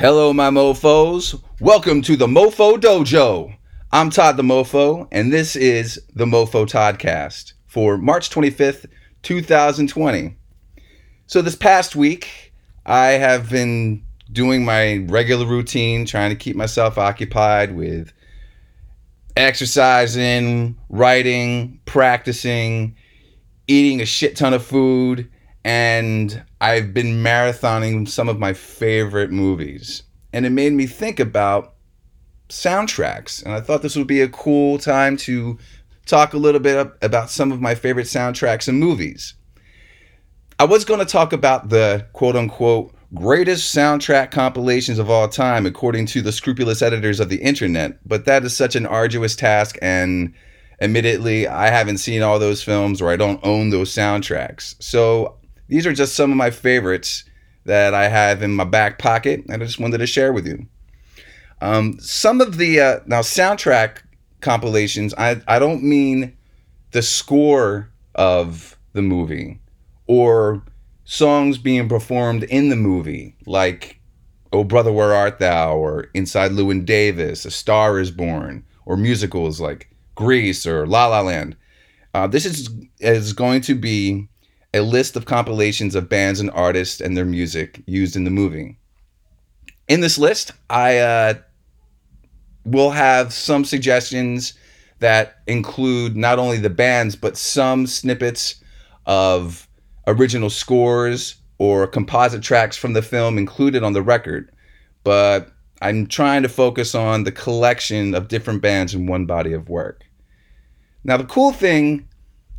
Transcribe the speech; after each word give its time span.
Hello, 0.00 0.32
my 0.32 0.48
mofos. 0.48 1.42
Welcome 1.60 2.02
to 2.02 2.14
the 2.14 2.28
Mofo 2.28 2.76
Dojo. 2.76 3.56
I'm 3.90 4.10
Todd 4.10 4.36
the 4.36 4.44
Mofo, 4.44 5.08
and 5.10 5.32
this 5.32 5.56
is 5.56 6.00
the 6.14 6.24
Mofo 6.24 6.68
Toddcast 6.68 7.54
for 7.66 7.98
March 7.98 8.30
25th, 8.30 8.86
2020. 9.24 10.36
So, 11.26 11.42
this 11.42 11.56
past 11.56 11.96
week, 11.96 12.52
I 12.86 13.06
have 13.06 13.50
been 13.50 14.04
doing 14.30 14.64
my 14.64 14.98
regular 15.08 15.46
routine, 15.46 16.06
trying 16.06 16.30
to 16.30 16.36
keep 16.36 16.54
myself 16.54 16.96
occupied 16.96 17.74
with 17.74 18.12
exercising, 19.36 20.78
writing, 20.88 21.80
practicing, 21.86 22.94
eating 23.66 24.00
a 24.00 24.06
shit 24.06 24.36
ton 24.36 24.54
of 24.54 24.64
food, 24.64 25.28
and 25.68 26.42
I've 26.62 26.94
been 26.94 27.22
marathoning 27.22 28.08
some 28.08 28.30
of 28.30 28.38
my 28.38 28.54
favorite 28.54 29.30
movies. 29.30 30.02
And 30.32 30.46
it 30.46 30.50
made 30.50 30.72
me 30.72 30.86
think 30.86 31.20
about 31.20 31.74
soundtracks. 32.48 33.44
And 33.44 33.52
I 33.52 33.60
thought 33.60 33.82
this 33.82 33.94
would 33.94 34.06
be 34.06 34.22
a 34.22 34.30
cool 34.30 34.78
time 34.78 35.18
to 35.18 35.58
talk 36.06 36.32
a 36.32 36.38
little 36.38 36.62
bit 36.62 36.90
about 37.02 37.28
some 37.28 37.52
of 37.52 37.60
my 37.60 37.74
favorite 37.74 38.06
soundtracks 38.06 38.66
and 38.66 38.80
movies. 38.80 39.34
I 40.58 40.64
was 40.64 40.86
going 40.86 41.00
to 41.00 41.06
talk 41.06 41.34
about 41.34 41.68
the 41.68 42.06
quote 42.14 42.34
unquote 42.34 42.94
greatest 43.12 43.74
soundtrack 43.76 44.30
compilations 44.30 44.98
of 44.98 45.10
all 45.10 45.28
time, 45.28 45.66
according 45.66 46.06
to 46.06 46.22
the 46.22 46.32
scrupulous 46.32 46.80
editors 46.80 47.20
of 47.20 47.28
the 47.28 47.42
internet, 47.42 47.98
but 48.08 48.24
that 48.24 48.42
is 48.42 48.56
such 48.56 48.74
an 48.74 48.86
arduous 48.86 49.36
task, 49.36 49.76
and 49.82 50.34
admittedly, 50.80 51.46
I 51.46 51.68
haven't 51.68 51.98
seen 51.98 52.22
all 52.22 52.38
those 52.38 52.62
films 52.62 53.00
or 53.00 53.10
I 53.10 53.16
don't 53.16 53.40
own 53.42 53.70
those 53.70 53.94
soundtracks. 53.94 54.74
So 54.82 55.37
these 55.68 55.86
are 55.86 55.92
just 55.92 56.14
some 56.14 56.30
of 56.30 56.36
my 56.36 56.50
favorites 56.50 57.24
that 57.64 57.94
I 57.94 58.08
have 58.08 58.42
in 58.42 58.54
my 58.54 58.64
back 58.64 58.98
pocket, 58.98 59.44
and 59.48 59.62
I 59.62 59.64
just 59.64 59.78
wanted 59.78 59.98
to 59.98 60.06
share 60.06 60.32
with 60.32 60.46
you. 60.46 60.66
Um, 61.60 61.98
some 62.00 62.40
of 62.40 62.56
the 62.56 62.80
uh, 62.80 63.00
now 63.06 63.20
soundtrack 63.20 63.98
compilations, 64.40 65.12
I, 65.18 65.40
I 65.46 65.58
don't 65.58 65.82
mean 65.82 66.36
the 66.92 67.02
score 67.02 67.90
of 68.14 68.78
the 68.92 69.02
movie 69.02 69.60
or 70.06 70.62
songs 71.04 71.58
being 71.58 71.88
performed 71.88 72.44
in 72.44 72.68
the 72.68 72.76
movie, 72.76 73.36
like 73.46 74.00
Oh 74.52 74.64
Brother 74.64 74.92
Where 74.92 75.14
Art 75.14 75.38
Thou 75.38 75.76
or 75.76 76.06
Inside 76.14 76.52
Llewyn 76.52 76.84
Davis, 76.84 77.44
A 77.44 77.50
Star 77.50 77.98
is 77.98 78.10
Born, 78.10 78.64
or 78.86 78.96
musicals 78.96 79.60
like 79.60 79.90
Grease 80.14 80.66
or 80.66 80.86
La 80.86 81.06
La 81.06 81.20
Land. 81.20 81.56
Uh, 82.14 82.26
this 82.26 82.46
is 82.46 82.70
is 83.00 83.32
going 83.32 83.60
to 83.62 83.74
be 83.74 84.28
a 84.74 84.80
list 84.80 85.16
of 85.16 85.24
compilations 85.24 85.94
of 85.94 86.08
bands 86.08 86.40
and 86.40 86.50
artists 86.50 87.00
and 87.00 87.16
their 87.16 87.24
music 87.24 87.82
used 87.86 88.16
in 88.16 88.24
the 88.24 88.30
movie. 88.30 88.78
In 89.88 90.00
this 90.00 90.18
list, 90.18 90.52
I 90.68 90.98
uh, 90.98 91.34
will 92.64 92.90
have 92.90 93.32
some 93.32 93.64
suggestions 93.64 94.52
that 94.98 95.38
include 95.46 96.16
not 96.16 96.38
only 96.38 96.58
the 96.58 96.70
bands, 96.70 97.16
but 97.16 97.36
some 97.36 97.86
snippets 97.86 98.62
of 99.06 99.66
original 100.06 100.50
scores 100.50 101.36
or 101.58 101.86
composite 101.86 102.42
tracks 102.42 102.76
from 102.76 102.92
the 102.92 103.02
film 103.02 103.38
included 103.38 103.82
on 103.82 103.92
the 103.92 104.02
record. 104.02 104.50
But 105.04 105.50
I'm 105.80 106.06
trying 106.06 106.42
to 106.42 106.48
focus 106.48 106.94
on 106.94 107.24
the 107.24 107.32
collection 107.32 108.14
of 108.14 108.28
different 108.28 108.60
bands 108.60 108.94
in 108.94 109.06
one 109.06 109.26
body 109.26 109.52
of 109.52 109.68
work. 109.68 110.04
Now, 111.04 111.16
the 111.16 111.24
cool 111.24 111.52
thing 111.52 112.07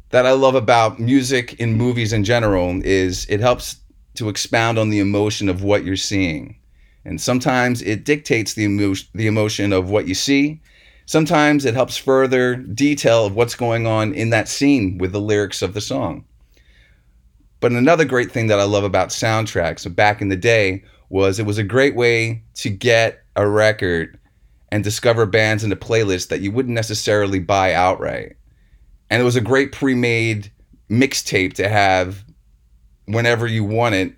that 0.10 0.26
I 0.26 0.32
love 0.32 0.56
about 0.56 1.00
music 1.00 1.54
in 1.60 1.78
movies 1.78 2.14
in 2.14 2.24
general 2.24 2.82
is 2.84 3.26
it 3.30 3.40
helps 3.40 3.78
to 4.16 4.30
expound 4.30 4.80
on 4.80 4.90
the 4.90 5.00
emotion 5.00 5.50
of 5.50 5.64
what 5.64 5.84
you're 5.84 5.96
seeing. 5.96 6.58
And 7.06 7.22
sometimes 7.22 7.82
it 7.82 8.06
dictates 8.06 8.54
the, 8.54 8.64
emo- 8.64 8.96
the 9.14 9.28
emotion 9.28 9.72
of 9.72 9.90
what 9.90 10.08
you 10.08 10.16
see. 10.16 10.62
Sometimes 11.06 11.66
it 11.66 11.74
helps 11.74 11.96
further 11.96 12.56
detail 12.56 13.26
of 13.26 13.36
what's 13.36 13.56
going 13.56 13.88
on 13.88 14.14
in 14.14 14.32
that 14.32 14.48
scene 14.48 14.98
with 14.98 15.12
the 15.12 15.22
lyrics 15.22 15.62
of 15.62 15.74
the 15.74 15.82
song. 15.82 16.26
But 17.60 17.72
another 17.72 18.06
great 18.06 18.32
thing 18.32 18.48
that 18.48 18.60
I 18.60 18.64
love 18.64 18.84
about 18.84 19.10
soundtracks 19.10 19.94
back 19.96 20.22
in 20.22 20.30
the 20.30 20.36
day 20.36 20.84
was 21.10 21.40
it 21.40 21.46
was 21.46 21.58
a 21.58 21.64
great 21.64 21.96
way 21.96 22.44
to 22.56 22.70
get 22.70 23.24
a 23.36 23.48
record 23.48 24.20
and 24.72 24.84
discover 24.84 25.26
bands 25.26 25.64
in 25.64 25.72
a 25.72 25.76
playlist 25.76 26.28
that 26.30 26.42
you 26.42 26.52
wouldn't 26.52 26.76
necessarily 26.76 27.40
buy 27.40 27.74
outright 27.74 28.38
and 29.10 29.22
it 29.22 29.26
was 29.26 29.36
a 29.36 29.42
great 29.42 29.72
pre-made 29.72 30.52
mixtape 30.90 31.54
to 31.54 31.68
have 31.68 32.24
whenever 33.06 33.48
you 33.48 33.64
want 33.64 33.96
it 33.96 34.14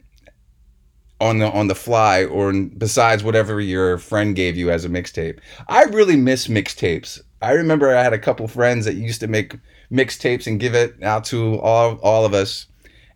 on 1.19 1.37
the 1.37 1.49
on 1.51 1.67
the 1.67 1.75
fly 1.75 2.25
or 2.25 2.51
besides 2.51 3.23
whatever 3.23 3.61
your 3.61 3.97
friend 3.97 4.35
gave 4.35 4.57
you 4.57 4.71
as 4.71 4.85
a 4.85 4.89
mixtape. 4.89 5.39
I 5.67 5.83
really 5.83 6.15
miss 6.15 6.47
mixtapes. 6.47 7.21
I 7.41 7.51
remember 7.53 7.95
I 7.95 8.03
had 8.03 8.13
a 8.13 8.19
couple 8.19 8.47
friends 8.47 8.85
that 8.85 8.95
used 8.95 9.19
to 9.21 9.27
make 9.27 9.57
mixtapes 9.91 10.47
and 10.47 10.59
give 10.59 10.73
it 10.73 11.01
out 11.03 11.25
to 11.25 11.59
all 11.59 11.99
all 12.01 12.25
of 12.25 12.33
us 12.33 12.67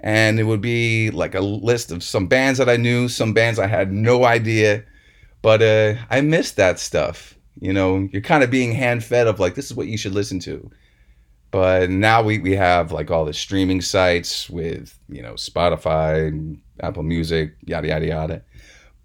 and 0.05 0.39
it 0.39 0.43
would 0.43 0.61
be 0.61 1.09
like 1.09 1.33
a 1.33 1.41
list 1.41 1.91
of 1.91 2.03
some 2.03 2.27
bands 2.27 2.59
that 2.59 2.69
I 2.69 2.77
knew, 2.77 3.09
some 3.09 3.33
bands 3.33 3.57
I 3.57 3.65
had 3.65 3.91
no 3.91 4.23
idea, 4.23 4.83
but 5.41 5.63
uh, 5.63 5.95
I 6.11 6.21
missed 6.21 6.57
that 6.57 6.79
stuff. 6.79 7.35
You 7.59 7.73
know, 7.73 8.07
you're 8.11 8.21
kind 8.21 8.43
of 8.43 8.51
being 8.51 8.73
hand 8.73 9.03
fed 9.03 9.27
of 9.27 9.39
like 9.39 9.55
this 9.55 9.65
is 9.65 9.75
what 9.75 9.87
you 9.87 9.97
should 9.97 10.13
listen 10.13 10.39
to. 10.41 10.69
But 11.55 11.89
now 11.89 12.21
we, 12.21 12.39
we 12.39 12.51
have 12.57 12.91
like 12.91 13.09
all 13.09 13.23
the 13.23 13.33
streaming 13.33 13.79
sites 13.79 14.49
with, 14.49 14.99
you 15.07 15.21
know, 15.21 15.35
Spotify, 15.35 16.59
Apple 16.81 17.03
Music, 17.03 17.55
yada, 17.63 17.87
yada, 17.87 18.05
yada. 18.05 18.41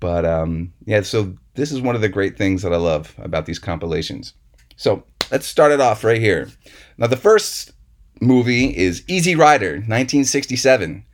But 0.00 0.24
um, 0.24 0.72
yeah, 0.84 1.02
so 1.02 1.36
this 1.54 1.70
is 1.70 1.80
one 1.80 1.94
of 1.94 2.00
the 2.00 2.08
great 2.08 2.36
things 2.36 2.62
that 2.62 2.72
I 2.72 2.76
love 2.76 3.14
about 3.18 3.46
these 3.46 3.60
compilations. 3.60 4.34
So 4.74 5.04
let's 5.30 5.46
start 5.46 5.70
it 5.70 5.80
off 5.80 6.02
right 6.02 6.20
here. 6.20 6.48
Now, 6.98 7.06
the 7.06 7.16
first 7.16 7.70
movie 8.20 8.76
is 8.76 9.04
Easy 9.06 9.36
Rider, 9.36 9.74
1967, 9.74 11.04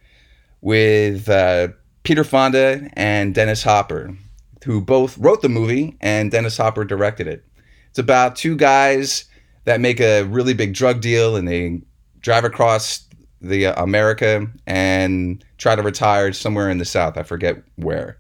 with 0.62 1.28
uh, 1.28 1.68
Peter 2.02 2.24
Fonda 2.24 2.88
and 2.94 3.34
Dennis 3.34 3.62
Hopper, 3.62 4.16
who 4.64 4.80
both 4.80 5.18
wrote 5.18 5.42
the 5.42 5.50
movie 5.50 5.98
and 6.00 6.30
Dennis 6.30 6.56
Hopper 6.56 6.86
directed 6.86 7.26
it. 7.26 7.44
It's 7.90 7.98
about 7.98 8.36
two 8.36 8.56
guys 8.56 9.26
that 9.66 9.80
make 9.80 10.00
a 10.00 10.22
really 10.22 10.54
big 10.54 10.72
drug 10.72 11.00
deal 11.00 11.36
and 11.36 11.46
they 11.46 11.80
drive 12.20 12.44
across 12.44 13.04
the 13.40 13.66
uh, 13.66 13.82
America 13.82 14.46
and 14.66 15.44
try 15.58 15.76
to 15.76 15.82
retire 15.82 16.32
somewhere 16.32 16.70
in 16.70 16.78
the 16.78 16.84
South. 16.84 17.18
I 17.18 17.22
forget 17.22 17.62
where. 17.74 18.18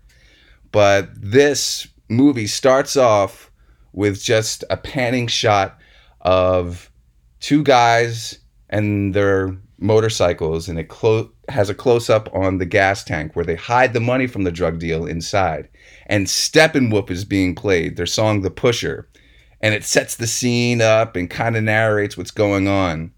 But 0.72 1.08
this 1.14 1.88
movie 2.08 2.48
starts 2.48 2.96
off 2.96 3.50
with 3.92 4.22
just 4.22 4.64
a 4.68 4.76
panning 4.76 5.28
shot 5.28 5.78
of 6.20 6.90
two 7.40 7.62
guys 7.62 8.38
and 8.68 9.14
their 9.14 9.56
motorcycles, 9.78 10.68
and 10.68 10.78
it 10.78 10.88
clo- 10.88 11.30
has 11.48 11.70
a 11.70 11.74
close 11.74 12.10
up 12.10 12.28
on 12.34 12.58
the 12.58 12.66
gas 12.66 13.04
tank 13.04 13.36
where 13.36 13.44
they 13.44 13.54
hide 13.54 13.92
the 13.92 14.00
money 14.00 14.26
from 14.26 14.42
the 14.42 14.50
drug 14.50 14.80
deal 14.80 15.06
inside. 15.06 15.68
And 16.06 16.26
Steppenwolf 16.26 17.10
is 17.10 17.24
being 17.24 17.54
played, 17.54 17.96
their 17.96 18.06
song 18.06 18.40
The 18.40 18.50
Pusher 18.50 19.08
and 19.60 19.74
it 19.74 19.84
sets 19.84 20.16
the 20.16 20.26
scene 20.26 20.80
up 20.80 21.16
and 21.16 21.30
kind 21.30 21.56
of 21.56 21.64
narrates 21.64 22.16
what's 22.16 22.30
going 22.30 22.68
on. 22.68 23.12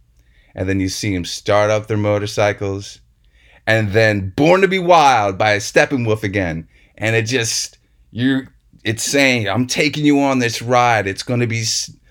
And 0.55 0.69
then 0.69 0.81
you 0.81 0.89
see 0.89 1.15
them 1.15 1.25
start 1.25 1.71
up 1.71 1.87
their 1.87 1.97
motorcycles, 1.97 3.01
and 3.67 3.93
then 3.93 4.31
Born 4.31 4.63
to 4.63 4.69
Be 4.69 4.79
Wild 4.79 5.39
by 5.39 5.59
Steppenwolf 5.59 6.23
again, 6.23 6.67
and 6.97 7.15
it 7.15 7.23
just 7.23 7.79
you 8.11 8.47
it's 8.85 9.03
saying 9.03 9.49
I'm 9.49 9.67
taking 9.67 10.05
you 10.05 10.21
on 10.21 10.39
this 10.39 10.63
ride. 10.63 11.07
It's 11.07 11.23
going 11.23 11.41
to 11.41 11.47
be 11.47 11.65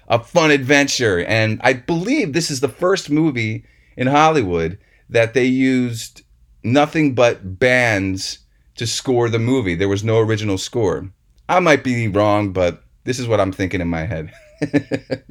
a 0.07 0.23
fun 0.23 0.51
adventure, 0.51 1.23
and 1.25 1.59
I 1.63 1.73
believe 1.73 2.33
this 2.33 2.51
is 2.51 2.59
the 2.59 2.69
first 2.69 3.09
movie 3.09 3.65
in 3.97 4.07
Hollywood 4.07 4.77
that 5.09 5.33
they 5.33 5.45
used 5.45 6.21
nothing 6.63 7.15
but 7.15 7.59
bands 7.59 8.39
to 8.75 8.85
score 8.85 9.27
the 9.29 9.39
movie. 9.39 9.75
There 9.75 9.89
was 9.89 10.03
no 10.03 10.19
original 10.19 10.57
score. 10.57 11.09
I 11.49 11.59
might 11.59 11.83
be 11.83 12.07
wrong, 12.07 12.53
but 12.53 12.83
this 13.07 13.19
is 13.19 13.27
what 13.27 13.39
I'm 13.39 13.53
thinking 13.53 13.79
in 13.79 13.87
my 13.87 14.05
head. 14.05 14.33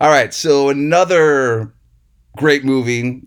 All 0.00 0.10
right, 0.10 0.34
so 0.34 0.70
another 0.70 1.72
great 2.36 2.64
movie 2.64 3.22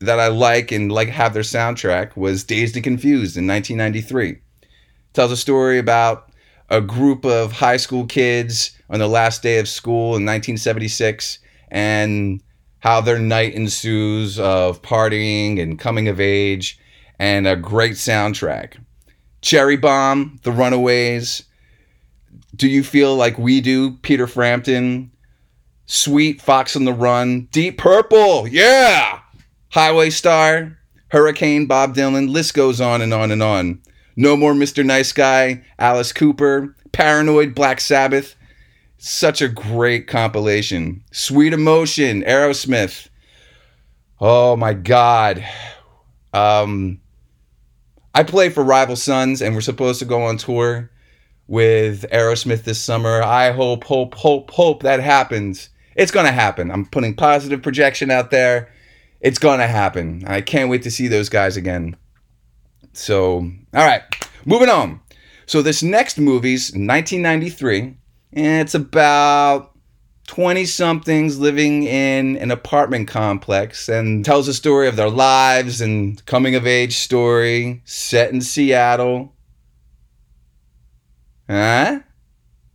that 0.00 0.18
I 0.18 0.26
like 0.26 0.72
and 0.72 0.90
like 0.90 1.08
have 1.08 1.32
their 1.32 1.44
soundtrack 1.44 2.16
was 2.16 2.42
Dazed 2.42 2.74
and 2.74 2.82
Confused 2.82 3.36
in 3.36 3.46
1993. 3.46 4.36
tells 5.12 5.30
a 5.30 5.36
story 5.36 5.78
about 5.78 6.32
a 6.70 6.80
group 6.80 7.24
of 7.24 7.52
high 7.52 7.76
school 7.76 8.04
kids 8.04 8.76
on 8.90 8.98
the 8.98 9.06
last 9.06 9.44
day 9.44 9.60
of 9.60 9.68
school 9.68 10.16
in 10.16 10.26
1976 10.26 11.38
and 11.70 12.42
how 12.80 13.00
their 13.00 13.20
night 13.20 13.54
ensues 13.54 14.40
of 14.40 14.82
partying 14.82 15.62
and 15.62 15.78
coming 15.78 16.08
of 16.08 16.18
age 16.18 16.80
and 17.20 17.46
a 17.46 17.54
great 17.54 17.92
soundtrack. 17.92 18.74
Cherry 19.40 19.76
Bomb, 19.76 20.40
The 20.42 20.50
Runaways, 20.50 21.44
do 22.54 22.68
you 22.68 22.84
feel 22.84 23.16
like 23.16 23.38
we 23.38 23.60
do, 23.60 23.96
Peter 23.98 24.26
Frampton? 24.26 25.10
Sweet 25.86 26.40
Fox 26.40 26.76
on 26.76 26.84
the 26.84 26.92
Run, 26.92 27.48
Deep 27.50 27.78
Purple, 27.78 28.46
yeah! 28.48 29.20
Highway 29.70 30.10
Star, 30.10 30.78
Hurricane, 31.08 31.66
Bob 31.66 31.94
Dylan, 31.94 32.30
list 32.30 32.54
goes 32.54 32.80
on 32.80 33.02
and 33.02 33.12
on 33.12 33.30
and 33.30 33.42
on. 33.42 33.80
No 34.16 34.36
More 34.36 34.52
Mr. 34.52 34.84
Nice 34.84 35.12
Guy, 35.12 35.64
Alice 35.78 36.12
Cooper, 36.12 36.76
Paranoid, 36.92 37.54
Black 37.54 37.80
Sabbath. 37.80 38.36
Such 38.98 39.42
a 39.42 39.48
great 39.48 40.06
compilation. 40.06 41.02
Sweet 41.10 41.52
Emotion, 41.52 42.22
Aerosmith. 42.22 43.08
Oh 44.20 44.54
my 44.54 44.74
God. 44.74 45.44
Um, 46.32 47.00
I 48.14 48.22
play 48.22 48.48
for 48.48 48.62
Rival 48.62 48.94
Sons, 48.94 49.42
and 49.42 49.54
we're 49.54 49.62
supposed 49.62 49.98
to 49.98 50.04
go 50.04 50.22
on 50.22 50.36
tour 50.36 50.91
with 51.52 52.06
Aerosmith 52.10 52.64
this 52.64 52.80
summer. 52.80 53.22
I 53.22 53.52
hope, 53.52 53.84
hope, 53.84 54.14
hope, 54.14 54.50
hope 54.50 54.82
that 54.84 55.00
happens. 55.00 55.68
It's 55.94 56.10
going 56.10 56.24
to 56.24 56.32
happen. 56.32 56.70
I'm 56.70 56.86
putting 56.86 57.14
positive 57.14 57.60
projection 57.60 58.10
out 58.10 58.30
there. 58.30 58.72
It's 59.20 59.38
going 59.38 59.58
to 59.58 59.66
happen. 59.66 60.24
I 60.26 60.40
can't 60.40 60.70
wait 60.70 60.82
to 60.84 60.90
see 60.90 61.08
those 61.08 61.28
guys 61.28 61.58
again. 61.58 61.94
So, 62.94 63.34
all 63.74 63.86
right, 63.86 64.02
moving 64.46 64.70
on. 64.70 65.02
So, 65.44 65.60
this 65.60 65.82
next 65.82 66.18
movie's 66.18 66.70
1993, 66.70 67.98
and 68.32 68.62
it's 68.62 68.74
about 68.74 69.76
20 70.28 70.64
somethings 70.64 71.38
living 71.38 71.82
in 71.82 72.38
an 72.38 72.50
apartment 72.50 73.08
complex 73.08 73.90
and 73.90 74.24
tells 74.24 74.48
a 74.48 74.54
story 74.54 74.88
of 74.88 74.96
their 74.96 75.10
lives 75.10 75.82
and 75.82 76.24
coming 76.24 76.54
of 76.54 76.66
age 76.66 76.96
story 76.96 77.82
set 77.84 78.32
in 78.32 78.40
Seattle. 78.40 79.34
Huh? 81.48 82.00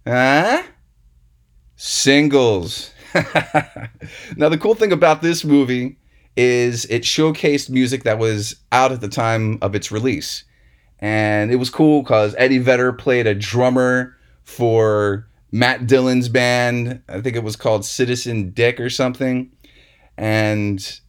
Huh? 0.06 0.64
Singles. 1.75 2.94
now, 4.36 4.50
the 4.50 4.58
cool 4.60 4.75
thing 4.75 4.92
about 4.92 5.22
this 5.22 5.44
movie 5.44 5.98
is 6.36 6.86
it 6.86 7.02
showcased 7.02 7.69
music 7.69 8.04
that 8.04 8.19
was 8.19 8.56
out 8.72 8.92
at 8.92 9.02
the 9.02 9.08
time 9.08 9.58
of 9.62 9.75
its 9.75 9.92
release. 9.92 10.44
And 11.00 11.52
it 11.52 11.58
was 11.58 11.69
cool 11.69 12.04
because 12.04 12.36
Eddie 12.38 12.58
Vedder 12.60 12.94
played 12.94 13.28
a 13.28 13.36
drummer 13.36 14.16
for 14.44 15.28
Matt 15.52 15.88
Dillon's 15.88 16.30
band. 16.30 17.02
I 17.10 17.22
think 17.22 17.36
it 17.36 17.44
was 17.44 17.56
called 17.56 17.86
Citizen 17.86 18.52
Dick 18.52 18.80
or 18.80 18.90
something. 18.90 19.52
And 20.18 21.00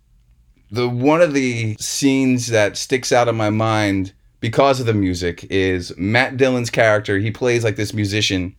the 0.71 0.89
one 0.89 1.21
of 1.21 1.35
the 1.35 1.77
scenes 1.79 2.49
that 2.49 2.77
sticks 2.77 3.13
out 3.13 3.29
in 3.29 3.37
my 3.37 3.51
mind 3.51 4.13
because 4.41 4.81
of 4.81 4.87
the 4.87 4.95
music 4.95 5.45
is 5.51 5.93
Matt 5.97 6.37
Dillon's 6.37 6.71
character. 6.71 7.19
He 7.19 7.31
plays 7.31 7.65
like 7.65 7.77
this 7.77 7.93
musician, 7.93 8.55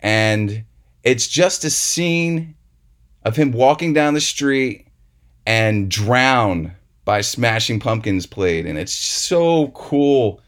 and 0.00 0.64
it's 1.02 1.26
just 1.26 1.64
a 1.64 1.70
scene 1.70 2.54
of 3.24 3.36
him 3.36 3.52
walking 3.52 3.92
down 3.92 4.14
the 4.14 4.20
street 4.20 4.86
and 5.46 5.90
Drown 5.90 6.74
by 7.04 7.20
Smashing 7.20 7.80
Pumpkins 7.80 8.26
played, 8.26 8.66
and 8.66 8.78
it's 8.78 8.92
so 8.92 9.68
cool 9.68 10.40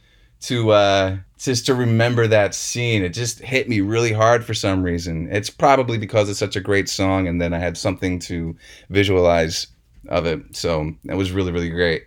to 0.43 0.71
uh, 0.71 1.17
just 1.39 1.67
to 1.67 1.75
remember 1.75 2.27
that 2.27 2.55
scene. 2.55 3.03
It 3.03 3.11
just 3.11 3.41
hit 3.41 3.69
me 3.69 3.81
really 3.81 4.13
hard 4.13 4.45
for 4.45 4.55
some 4.55 4.83
reason. 4.83 5.29
It's 5.31 5.51
probably 5.51 5.99
because 5.99 6.29
it's 6.29 6.39
such 6.39 6.57
a 6.57 6.61
great 6.61 6.89
song, 6.89 7.29
and 7.29 7.41
then 7.41 7.55
I 7.55 7.59
had 7.59 7.77
something 7.77 8.19
to 8.21 8.57
visualize 8.91 9.67
of 10.09 10.27
it. 10.27 10.41
So 10.55 10.93
that 11.05 11.17
was 11.17 11.33
really, 11.33 11.53
really 11.53 11.71
great. 11.71 12.05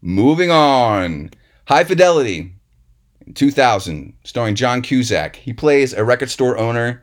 Moving 0.00 0.50
on. 0.50 1.30
High 1.72 1.84
Fidelity, 1.84 2.52
2000, 3.34 4.12
starring 4.24 4.56
John 4.56 4.82
Cusack. 4.82 5.36
He 5.36 5.54
plays 5.54 5.94
a 5.94 6.04
record 6.04 6.28
store 6.28 6.58
owner 6.58 7.02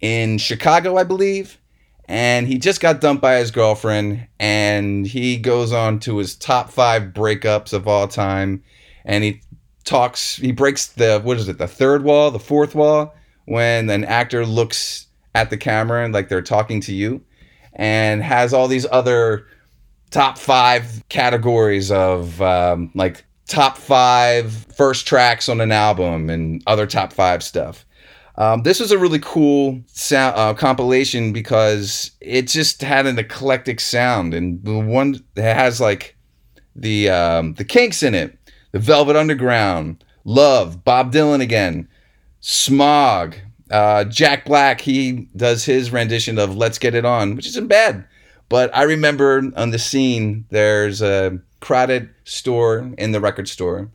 in 0.00 0.38
Chicago, 0.38 0.96
I 0.96 1.04
believe. 1.04 1.58
And 2.06 2.48
he 2.48 2.56
just 2.56 2.80
got 2.80 3.02
dumped 3.02 3.20
by 3.20 3.34
his 3.34 3.50
girlfriend, 3.50 4.26
and 4.38 5.06
he 5.06 5.36
goes 5.36 5.70
on 5.74 5.98
to 6.00 6.16
his 6.16 6.34
top 6.34 6.70
five 6.70 7.12
breakups 7.12 7.74
of 7.74 7.86
all 7.86 8.08
time. 8.08 8.64
And 9.04 9.22
he 9.22 9.42
talks 9.84 10.36
he 10.36 10.50
breaks 10.50 10.86
the 10.86 11.20
what 11.22 11.36
is 11.36 11.46
it 11.50 11.58
the 11.58 11.68
third 11.68 12.02
wall 12.02 12.30
the 12.30 12.38
fourth 12.38 12.74
wall 12.74 13.14
when 13.44 13.90
an 13.90 14.04
actor 14.04 14.46
looks 14.46 15.08
at 15.34 15.50
the 15.50 15.58
camera 15.58 16.06
and 16.06 16.14
like 16.14 16.30
they're 16.30 16.40
talking 16.40 16.80
to 16.80 16.94
you 16.94 17.20
and 17.74 18.22
has 18.22 18.54
all 18.54 18.66
these 18.66 18.86
other 18.92 19.46
top 20.10 20.38
five 20.38 21.06
categories 21.10 21.90
of 21.90 22.40
um, 22.40 22.90
like 22.94 23.26
top 23.50 23.76
five 23.76 24.52
first 24.74 25.06
tracks 25.06 25.48
on 25.48 25.60
an 25.60 25.72
album 25.72 26.30
and 26.30 26.62
other 26.66 26.86
top 26.86 27.12
five 27.12 27.42
stuff 27.42 27.84
um, 28.36 28.62
this 28.62 28.80
was 28.80 28.90
a 28.90 28.98
really 28.98 29.18
cool 29.18 29.82
sound, 29.86 30.34
uh, 30.38 30.54
compilation 30.54 31.32
because 31.32 32.12
it 32.20 32.48
just 32.48 32.80
had 32.80 33.06
an 33.06 33.18
eclectic 33.18 33.80
sound 33.80 34.32
and 34.32 34.64
the 34.64 34.78
one 34.78 35.22
that 35.34 35.56
has 35.56 35.78
like 35.80 36.16
the 36.74 37.10
um, 37.10 37.52
the 37.54 37.64
kinks 37.64 38.02
in 38.02 38.14
it 38.14 38.38
the 38.72 38.78
Velvet 38.78 39.16
Underground, 39.16 40.04
Love, 40.24 40.84
Bob 40.84 41.12
Dylan 41.12 41.42
again, 41.42 41.88
Smog, 42.40 43.36
uh, 43.70 44.04
Jack 44.04 44.44
Black. 44.44 44.80
He 44.80 45.28
does 45.36 45.64
his 45.64 45.90
rendition 45.90 46.38
of 46.38 46.56
"Let's 46.56 46.78
Get 46.78 46.94
It 46.94 47.04
On," 47.04 47.36
which 47.36 47.46
isn't 47.48 47.68
bad. 47.68 48.04
But 48.48 48.74
I 48.76 48.82
remember 48.82 49.50
on 49.56 49.70
the 49.70 49.78
scene, 49.78 50.44
there's 50.50 51.02
a 51.02 51.38
crowded 51.60 52.10
store 52.24 52.90
in 52.98 53.12
the 53.12 53.20
record 53.20 53.48
store, 53.48 53.90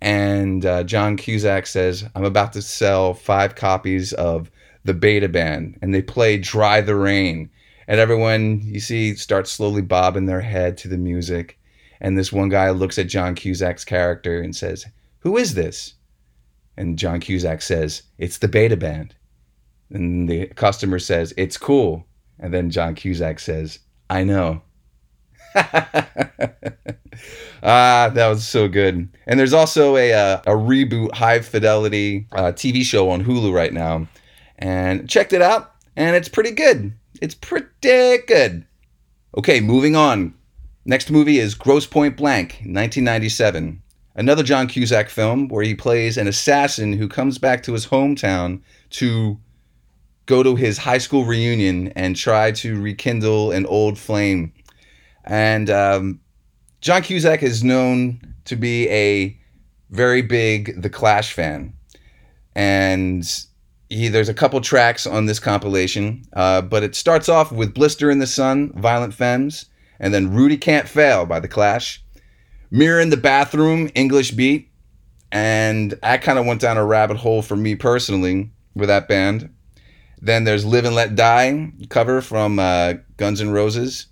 and 0.00 0.64
uh, 0.64 0.84
John 0.84 1.16
Cusack 1.16 1.66
says, 1.66 2.04
"I'm 2.14 2.24
about 2.24 2.52
to 2.54 2.62
sell 2.62 3.14
five 3.14 3.54
copies 3.54 4.12
of 4.12 4.50
the 4.84 4.94
Beta 4.94 5.28
Band," 5.28 5.78
and 5.82 5.94
they 5.94 6.02
play 6.02 6.38
"Dry 6.38 6.80
the 6.80 6.96
Rain." 6.96 7.50
And 7.88 8.00
everyone 8.00 8.62
you 8.64 8.80
see 8.80 9.14
starts 9.14 9.52
slowly 9.52 9.82
bobbing 9.82 10.26
their 10.26 10.40
head 10.40 10.76
to 10.78 10.88
the 10.88 10.98
music 10.98 11.56
and 12.00 12.18
this 12.18 12.32
one 12.32 12.48
guy 12.48 12.70
looks 12.70 12.98
at 12.98 13.08
John 13.08 13.34
Cusack's 13.34 13.84
character 13.84 14.40
and 14.40 14.54
says, 14.54 14.86
Who 15.20 15.36
is 15.36 15.54
this? 15.54 15.94
And 16.76 16.98
John 16.98 17.20
Cusack 17.20 17.62
says, 17.62 18.02
It's 18.18 18.38
the 18.38 18.48
beta 18.48 18.76
band. 18.76 19.14
And 19.90 20.28
the 20.28 20.48
customer 20.48 20.98
says, 20.98 21.32
It's 21.36 21.56
cool. 21.56 22.06
And 22.38 22.52
then 22.52 22.70
John 22.70 22.94
Cusack 22.94 23.40
says, 23.40 23.78
I 24.10 24.24
know. 24.24 24.62
ah, 27.62 28.10
that 28.12 28.28
was 28.28 28.46
so 28.46 28.68
good. 28.68 29.08
And 29.26 29.40
there's 29.40 29.54
also 29.54 29.96
a, 29.96 30.12
uh, 30.12 30.42
a 30.46 30.50
reboot 30.50 31.14
high 31.14 31.40
fidelity 31.40 32.26
uh, 32.32 32.52
TV 32.52 32.82
show 32.82 33.10
on 33.10 33.24
Hulu 33.24 33.52
right 33.52 33.72
now. 33.72 34.06
And 34.58 35.08
checked 35.08 35.32
it 35.32 35.42
out, 35.42 35.74
and 35.96 36.16
it's 36.16 36.28
pretty 36.28 36.52
good. 36.52 36.92
It's 37.20 37.34
pretty 37.34 38.18
good. 38.26 38.66
Okay, 39.36 39.60
moving 39.60 39.96
on. 39.96 40.34
Next 40.84 41.10
movie 41.10 41.38
is 41.38 41.54
Grosse 41.54 41.86
Pointe 41.86 42.16
Blank, 42.16 42.52
1997. 42.64 43.82
Another 44.14 44.42
John 44.42 44.66
Cusack 44.66 45.10
film 45.10 45.48
where 45.48 45.64
he 45.64 45.74
plays 45.74 46.16
an 46.16 46.26
assassin 46.26 46.94
who 46.94 47.08
comes 47.08 47.38
back 47.38 47.62
to 47.64 47.72
his 47.72 47.86
hometown 47.86 48.60
to 48.90 49.38
go 50.26 50.42
to 50.42 50.56
his 50.56 50.78
high 50.78 50.98
school 50.98 51.24
reunion 51.24 51.88
and 51.88 52.16
try 52.16 52.50
to 52.52 52.80
rekindle 52.80 53.52
an 53.52 53.66
old 53.66 53.98
flame. 53.98 54.52
And 55.26 55.70
um, 55.70 56.20
John 56.80 57.02
Cusack 57.02 57.42
is 57.42 57.64
known 57.64 58.20
to 58.44 58.56
be 58.56 58.88
a 58.88 59.38
very 59.90 60.22
big 60.22 60.80
The 60.80 60.90
Clash 60.90 61.32
fan. 61.32 61.72
And 62.54 63.28
he, 63.88 64.08
there's 64.08 64.28
a 64.28 64.34
couple 64.34 64.60
tracks 64.60 65.06
on 65.06 65.26
this 65.26 65.38
compilation, 65.38 66.24
uh, 66.32 66.62
but 66.62 66.82
it 66.82 66.94
starts 66.94 67.28
off 67.28 67.52
with 67.52 67.74
Blister 67.74 68.10
in 68.10 68.18
the 68.18 68.26
Sun, 68.26 68.72
Violent 68.74 69.14
Femmes 69.14 69.66
and 70.00 70.12
then 70.12 70.32
Rudy 70.32 70.56
Can't 70.56 70.88
Fail 70.88 71.26
by 71.26 71.40
The 71.40 71.48
Clash. 71.48 72.02
Mirror 72.70 73.00
in 73.00 73.10
the 73.10 73.16
Bathroom, 73.16 73.90
English 73.94 74.32
Beat. 74.32 74.70
And 75.32 75.98
I 76.02 76.18
kind 76.18 76.38
of 76.38 76.46
went 76.46 76.60
down 76.60 76.76
a 76.76 76.84
rabbit 76.84 77.16
hole 77.16 77.42
for 77.42 77.56
me 77.56 77.74
personally 77.74 78.50
with 78.74 78.88
that 78.88 79.08
band. 79.08 79.52
Then 80.20 80.44
there's 80.44 80.64
Live 80.64 80.84
and 80.84 80.94
Let 80.94 81.14
Die 81.14 81.72
cover 81.88 82.20
from 82.20 82.58
uh, 82.58 82.94
Guns 83.16 83.40
N' 83.40 83.50
Roses. 83.50 84.06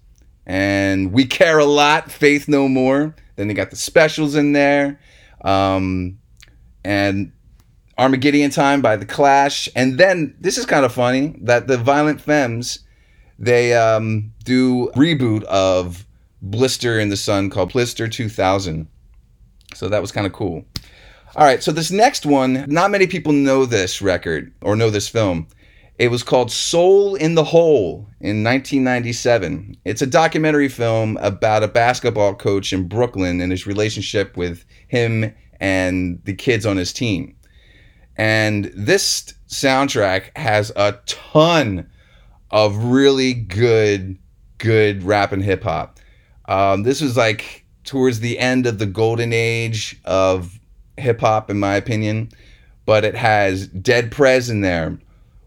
And 0.46 1.12
We 1.12 1.24
Care 1.26 1.58
a 1.58 1.64
Lot, 1.64 2.10
Faith 2.10 2.48
No 2.48 2.68
More. 2.68 3.14
Then 3.36 3.48
they 3.48 3.54
got 3.54 3.70
the 3.70 3.76
specials 3.76 4.34
in 4.34 4.52
there. 4.52 5.00
Um, 5.42 6.18
and 6.84 7.32
Armageddon 7.98 8.50
Time 8.50 8.82
by 8.82 8.96
The 8.96 9.06
Clash. 9.06 9.68
And 9.74 9.98
then 9.98 10.36
this 10.40 10.58
is 10.58 10.66
kind 10.66 10.84
of 10.84 10.92
funny 10.92 11.36
that 11.42 11.66
the 11.66 11.78
Violent 11.78 12.20
Femmes 12.20 12.80
they 13.38 13.74
um, 13.74 14.32
do 14.44 14.90
reboot 14.94 15.42
of 15.44 16.06
Blister 16.42 16.98
in 17.00 17.08
the 17.08 17.16
Sun 17.16 17.50
called 17.50 17.72
Blister 17.72 18.08
2000. 18.08 18.86
So 19.74 19.88
that 19.88 20.00
was 20.00 20.12
kind 20.12 20.26
of 20.26 20.32
cool. 20.32 20.64
All 21.36 21.44
right, 21.44 21.62
so 21.62 21.72
this 21.72 21.90
next 21.90 22.26
one, 22.26 22.64
not 22.68 22.92
many 22.92 23.08
people 23.08 23.32
know 23.32 23.66
this 23.66 24.00
record 24.00 24.52
or 24.60 24.76
know 24.76 24.90
this 24.90 25.08
film. 25.08 25.48
It 25.96 26.08
was 26.08 26.24
called 26.24 26.50
Soul 26.50 27.14
in 27.14 27.36
the 27.36 27.44
Hole 27.44 28.08
in 28.20 28.42
1997. 28.42 29.76
It's 29.84 30.02
a 30.02 30.06
documentary 30.06 30.68
film 30.68 31.16
about 31.20 31.62
a 31.62 31.68
basketball 31.68 32.34
coach 32.34 32.72
in 32.72 32.88
Brooklyn 32.88 33.40
and 33.40 33.52
his 33.52 33.66
relationship 33.66 34.36
with 34.36 34.64
him 34.88 35.32
and 35.60 36.20
the 36.24 36.34
kids 36.34 36.66
on 36.66 36.76
his 36.76 36.92
team. 36.92 37.36
And 38.16 38.72
this 38.74 39.34
soundtrack 39.48 40.36
has 40.36 40.72
a 40.74 40.98
ton 41.06 41.88
of 42.50 42.76
really 42.76 43.34
good, 43.34 44.18
good 44.58 45.04
rap 45.04 45.30
and 45.30 45.44
hip 45.44 45.62
hop. 45.62 46.00
Um, 46.46 46.82
this 46.82 47.00
was 47.00 47.16
like 47.16 47.64
towards 47.84 48.18
the 48.18 48.38
end 48.38 48.66
of 48.66 48.78
the 48.78 48.86
golden 48.86 49.32
age 49.32 50.00
of 50.04 50.58
hip 50.96 51.20
hop, 51.20 51.50
in 51.50 51.58
my 51.58 51.76
opinion, 51.76 52.30
but 52.84 53.04
it 53.04 53.14
has 53.14 53.68
Dead 53.68 54.10
Prez 54.10 54.50
in 54.50 54.60
there, 54.60 54.98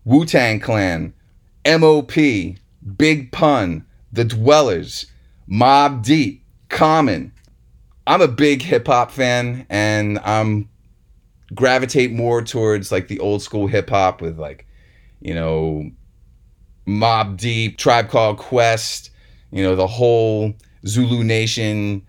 Wu 0.07 0.23
Tang 0.23 0.61
Clan, 0.61 1.13
MOP, 1.65 2.13
Big 2.97 3.31
Pun, 3.33 3.85
The 4.13 4.23
Dwellers, 4.23 5.05
Mobb 5.51 6.01
Deep, 6.01 6.45
Common. 6.69 7.33
I'm 8.07 8.21
a 8.21 8.29
big 8.29 8.61
hip 8.61 8.87
hop 8.87 9.11
fan 9.11 9.65
and 9.69 10.17
I'm 10.19 10.69
gravitate 11.53 12.13
more 12.13 12.41
towards 12.41 12.89
like 12.89 13.09
the 13.09 13.19
old 13.19 13.41
school 13.41 13.67
hip 13.67 13.89
hop 13.89 14.21
with 14.21 14.39
like, 14.39 14.65
you 15.19 15.33
know, 15.33 15.91
Mobb 16.87 17.35
Deep, 17.35 17.77
Tribe 17.77 18.07
Called 18.07 18.37
Quest, 18.37 19.09
you 19.51 19.61
know, 19.61 19.75
the 19.75 19.87
whole 19.87 20.53
Zulu 20.85 21.21
Nation, 21.25 22.01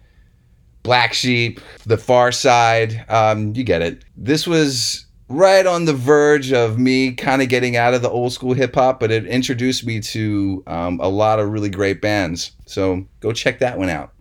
Black 0.84 1.14
Sheep, 1.14 1.60
The 1.84 1.96
Pharcyde. 1.96 3.10
Um, 3.10 3.56
you 3.56 3.64
get 3.64 3.82
it. 3.82 4.04
This 4.16 4.46
was 4.46 5.07
right 5.28 5.66
on 5.66 5.84
the 5.84 5.92
verge 5.92 6.52
of 6.52 6.78
me 6.78 7.12
kind 7.12 7.42
of 7.42 7.48
getting 7.48 7.76
out 7.76 7.94
of 7.94 8.02
the 8.02 8.10
old 8.10 8.32
school 8.32 8.54
hip 8.54 8.74
hop, 8.74 8.98
but 8.98 9.10
it 9.10 9.26
introduced 9.26 9.84
me 9.84 10.00
to 10.00 10.62
um, 10.66 10.98
a 11.00 11.08
lot 11.08 11.38
of 11.38 11.50
really 11.50 11.68
great 11.68 12.00
bands. 12.00 12.52
So 12.66 13.06
go 13.20 13.32
check 13.32 13.58
that 13.58 13.78
one 13.78 13.90
out. 13.90 14.12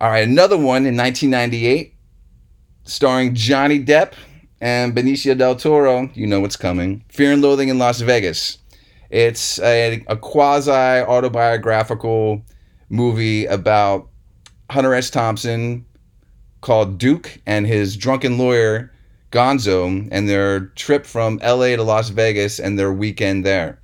All 0.00 0.10
right, 0.10 0.26
another 0.26 0.56
one 0.56 0.86
in 0.86 0.96
1998, 0.96 1.94
starring 2.84 3.34
Johnny 3.34 3.82
Depp 3.82 4.14
and 4.60 4.94
Benicio 4.94 5.38
del 5.38 5.56
Toro. 5.56 6.10
You 6.14 6.26
know 6.26 6.40
what's 6.40 6.56
coming. 6.56 7.04
Fear 7.08 7.32
and 7.34 7.42
Loathing 7.42 7.68
in 7.68 7.78
Las 7.78 8.00
Vegas. 8.00 8.58
It's 9.10 9.60
a, 9.60 10.04
a 10.08 10.16
quasi 10.16 10.70
autobiographical 10.70 12.42
movie 12.88 13.46
about 13.46 14.08
Hunter 14.70 14.94
S. 14.94 15.10
Thompson 15.10 15.86
called 16.60 16.98
Duke 16.98 17.40
and 17.46 17.66
his 17.66 17.96
drunken 17.96 18.38
lawyer 18.38 18.90
Gonzo 19.34 20.08
and 20.12 20.28
their 20.28 20.60
trip 20.76 21.04
from 21.04 21.40
LA 21.42 21.74
to 21.74 21.82
Las 21.82 22.10
Vegas 22.10 22.60
and 22.60 22.78
their 22.78 22.92
weekend 22.92 23.44
there. 23.44 23.80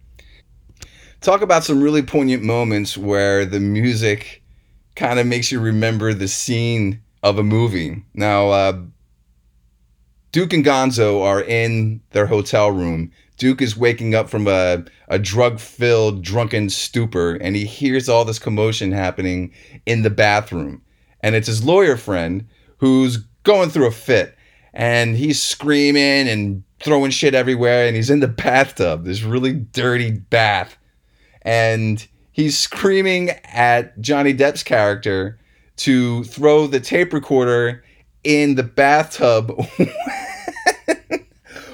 Talk 1.20 1.42
about 1.42 1.64
some 1.64 1.82
really 1.82 2.02
poignant 2.02 2.44
moments 2.44 2.96
where 2.96 3.44
the 3.44 3.58
music 3.58 4.42
kind 4.94 5.18
of 5.18 5.26
makes 5.26 5.50
you 5.50 5.58
remember 5.58 6.14
the 6.14 6.28
scene 6.28 7.02
of 7.24 7.36
a 7.36 7.42
movie. 7.42 8.02
Now, 8.14 8.50
uh, 8.50 8.80
Duke 10.32 10.52
and 10.52 10.64
Gonzo 10.64 11.22
are 11.22 11.42
in 11.42 12.00
their 12.10 12.26
hotel 12.26 12.70
room. 12.70 13.10
Duke 13.36 13.60
is 13.60 13.76
waking 13.76 14.14
up 14.14 14.30
from 14.30 14.46
a, 14.46 14.84
a 15.08 15.18
drug 15.18 15.58
filled, 15.58 16.22
drunken 16.22 16.70
stupor, 16.70 17.34
and 17.34 17.56
he 17.56 17.64
hears 17.64 18.08
all 18.08 18.24
this 18.24 18.38
commotion 18.38 18.92
happening 18.92 19.52
in 19.84 20.02
the 20.02 20.10
bathroom. 20.10 20.80
And 21.22 21.34
it's 21.34 21.48
his 21.48 21.64
lawyer 21.64 21.96
friend 21.96 22.46
who's 22.78 23.16
going 23.42 23.70
through 23.70 23.88
a 23.88 23.92
fit 23.92 24.36
and 24.72 25.16
he's 25.16 25.42
screaming 25.42 26.28
and 26.28 26.62
throwing 26.80 27.10
shit 27.10 27.34
everywhere 27.34 27.86
and 27.86 27.96
he's 27.96 28.10
in 28.10 28.20
the 28.20 28.28
bathtub 28.28 29.04
this 29.04 29.22
really 29.22 29.52
dirty 29.52 30.12
bath. 30.12 30.76
And 31.42 32.06
he's 32.32 32.56
screaming 32.56 33.30
at 33.44 33.98
johnny 34.00 34.34
depp's 34.34 34.62
character 34.62 35.38
to 35.76 36.24
throw 36.24 36.66
the 36.66 36.80
tape 36.80 37.12
recorder 37.12 37.82
in 38.24 38.54
the 38.54 38.62
bathtub 38.62 39.50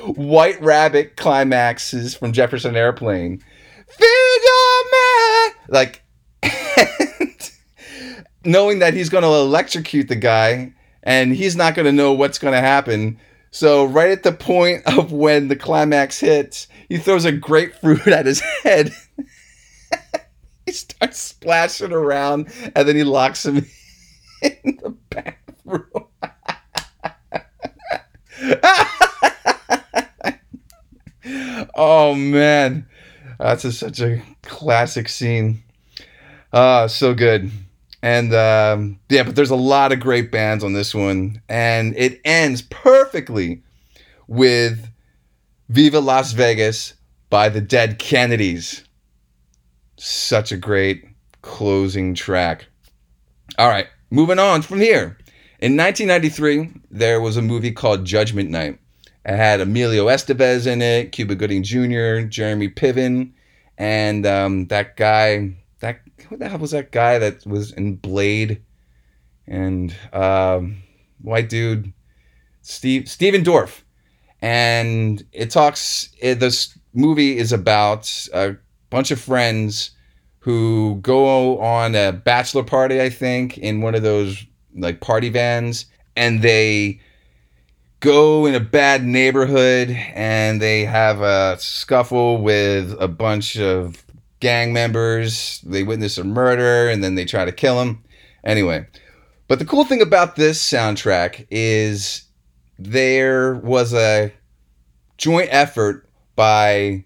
white 0.04 0.60
rabbit 0.62 1.16
climaxes 1.16 2.14
from 2.14 2.32
jefferson 2.32 2.76
airplane. 2.76 3.42
Like 5.68 6.02
knowing 8.44 8.78
that 8.78 8.94
he's 8.94 9.08
going 9.08 9.22
to 9.22 9.28
electrocute 9.28 10.08
the 10.08 10.16
guy 10.16 10.72
and 11.06 11.34
he's 11.34 11.56
not 11.56 11.76
going 11.76 11.86
to 11.86 11.92
know 11.92 12.12
what's 12.12 12.38
going 12.38 12.52
to 12.52 12.60
happen. 12.60 13.18
So 13.52 13.86
right 13.86 14.10
at 14.10 14.24
the 14.24 14.32
point 14.32 14.82
of 14.98 15.12
when 15.12 15.48
the 15.48 15.56
climax 15.56 16.20
hits, 16.20 16.68
he 16.90 16.98
throws 16.98 17.24
a 17.24 17.32
grapefruit 17.32 18.06
at 18.08 18.26
his 18.26 18.40
head. 18.40 18.92
he 20.66 20.72
starts 20.72 21.18
splashing 21.18 21.92
around, 21.92 22.52
and 22.74 22.86
then 22.86 22.96
he 22.96 23.04
locks 23.04 23.46
him 23.46 23.64
in 24.42 24.78
the 24.82 24.94
bathroom. 25.08 25.86
oh 31.74 32.14
man, 32.14 32.86
that's 33.38 33.64
a, 33.64 33.72
such 33.72 34.00
a 34.00 34.20
classic 34.42 35.08
scene. 35.08 35.62
Ah, 36.52 36.82
uh, 36.82 36.88
so 36.88 37.14
good. 37.14 37.50
And 38.02 38.34
um, 38.34 39.00
yeah, 39.08 39.22
but 39.22 39.36
there's 39.36 39.50
a 39.50 39.56
lot 39.56 39.92
of 39.92 40.00
great 40.00 40.30
bands 40.30 40.62
on 40.62 40.72
this 40.72 40.94
one. 40.94 41.40
And 41.48 41.96
it 41.96 42.20
ends 42.24 42.62
perfectly 42.62 43.62
with 44.28 44.88
Viva 45.68 46.00
Las 46.00 46.32
Vegas 46.32 46.94
by 47.30 47.48
the 47.48 47.60
Dead 47.60 47.98
Kennedys. 47.98 48.84
Such 49.96 50.52
a 50.52 50.56
great 50.56 51.04
closing 51.42 52.14
track. 52.14 52.66
All 53.58 53.68
right, 53.68 53.86
moving 54.10 54.38
on 54.38 54.62
from 54.62 54.80
here. 54.80 55.16
In 55.58 55.76
1993, 55.76 56.82
there 56.90 57.20
was 57.20 57.36
a 57.36 57.42
movie 57.42 57.72
called 57.72 58.04
Judgment 58.04 58.50
Night. 58.50 58.78
It 59.24 59.36
had 59.36 59.60
Emilio 59.60 60.06
Estevez 60.06 60.66
in 60.66 60.82
it, 60.82 61.12
Cuba 61.12 61.34
Gooding 61.34 61.62
Jr., 61.62 62.28
Jeremy 62.28 62.68
Piven, 62.68 63.32
and 63.78 64.26
um, 64.26 64.66
that 64.66 64.96
guy, 64.96 65.56
that 65.86 66.00
what 66.28 66.40
the 66.40 66.48
hell 66.48 66.58
was 66.58 66.72
that 66.72 66.92
guy 66.92 67.18
that 67.18 67.46
was 67.46 67.72
in 67.72 67.96
Blade 67.96 68.62
and 69.46 69.94
um, 70.12 70.82
white 71.20 71.48
dude 71.48 71.92
Steve 72.62 73.08
Stephen 73.08 73.44
Dorff, 73.44 73.82
and 74.42 75.24
it 75.32 75.50
talks. 75.50 76.10
It, 76.18 76.40
this 76.40 76.76
movie 76.94 77.38
is 77.38 77.52
about 77.52 78.10
a 78.34 78.56
bunch 78.90 79.10
of 79.12 79.20
friends 79.20 79.92
who 80.40 80.98
go 81.02 81.58
on 81.58 81.94
a 81.94 82.12
bachelor 82.12 82.64
party, 82.64 83.00
I 83.00 83.08
think, 83.08 83.58
in 83.58 83.82
one 83.82 83.94
of 83.94 84.02
those 84.02 84.44
like 84.74 85.00
party 85.00 85.28
vans, 85.28 85.86
and 86.16 86.42
they 86.42 87.00
go 88.00 88.46
in 88.46 88.54
a 88.54 88.60
bad 88.60 89.04
neighborhood 89.04 89.90
and 89.90 90.60
they 90.60 90.84
have 90.84 91.20
a 91.22 91.56
scuffle 91.58 92.42
with 92.42 92.94
a 93.00 93.08
bunch 93.08 93.56
of 93.58 94.05
gang 94.46 94.72
members. 94.72 95.60
They 95.66 95.82
witness 95.82 96.18
a 96.18 96.22
murder 96.22 96.88
and 96.88 97.02
then 97.02 97.16
they 97.16 97.24
try 97.24 97.44
to 97.44 97.50
kill 97.50 97.82
him. 97.82 98.04
Anyway, 98.44 98.86
but 99.48 99.58
the 99.58 99.64
cool 99.64 99.84
thing 99.84 100.00
about 100.00 100.36
this 100.36 100.62
soundtrack 100.62 101.48
is 101.50 102.22
there 102.78 103.56
was 103.56 103.92
a 103.92 104.32
joint 105.18 105.48
effort 105.50 106.08
by 106.36 107.04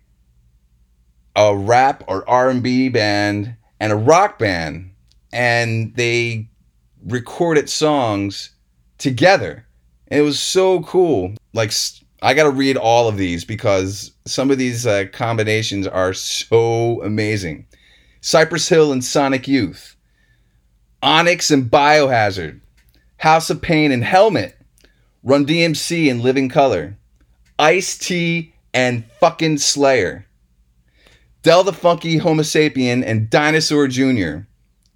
a 1.35 1.57
rap 1.57 2.05
or 2.09 2.29
R&B 2.29 2.91
band 2.91 3.57
and 3.81 3.91
a 3.91 3.97
rock 3.97 4.39
band 4.39 4.91
and 5.33 5.97
they 5.97 6.47
recorded 7.07 7.71
songs 7.71 8.51
together. 8.99 9.67
And 10.09 10.21
it 10.21 10.25
was 10.25 10.39
so 10.39 10.83
cool. 10.83 11.33
Like 11.55 11.73
I 12.23 12.35
got 12.35 12.45
to 12.45 12.51
read 12.51 12.77
all 12.77 13.09
of 13.09 13.17
these 13.17 13.45
because 13.45 14.13
some 14.27 14.51
of 14.51 14.59
these 14.59 14.87
uh, 14.87 15.05
combinations 15.13 15.87
are 15.87 16.13
so 16.13 17.03
amazing. 17.03 17.67
Cypress 18.21 18.69
Hill 18.69 18.93
and 18.93 19.03
Sonic 19.03 19.49
Youth, 19.49 19.97
Onyx 21.03 21.51
and 21.51 21.71
Biohazard, 21.71 22.61
House 23.17 23.49
of 23.49 23.63
Pain 23.63 23.91
and 23.91 24.05
Helmet, 24.05 24.59
Run 25.23 25.47
DMC 25.47 26.11
and 26.11 26.21
Living 26.21 26.51
Colour, 26.51 26.97
Ice 27.59 27.97
T 27.97 28.53
and 28.75 29.05
fucking 29.21 29.59
Slayer, 29.59 30.27
Del 31.43 31.65
the 31.65 31.73
Funky 31.73 32.19
Homosapien 32.19 33.03
and 33.05 33.31
Dinosaur 33.31 33.89
Jr. 33.89 34.47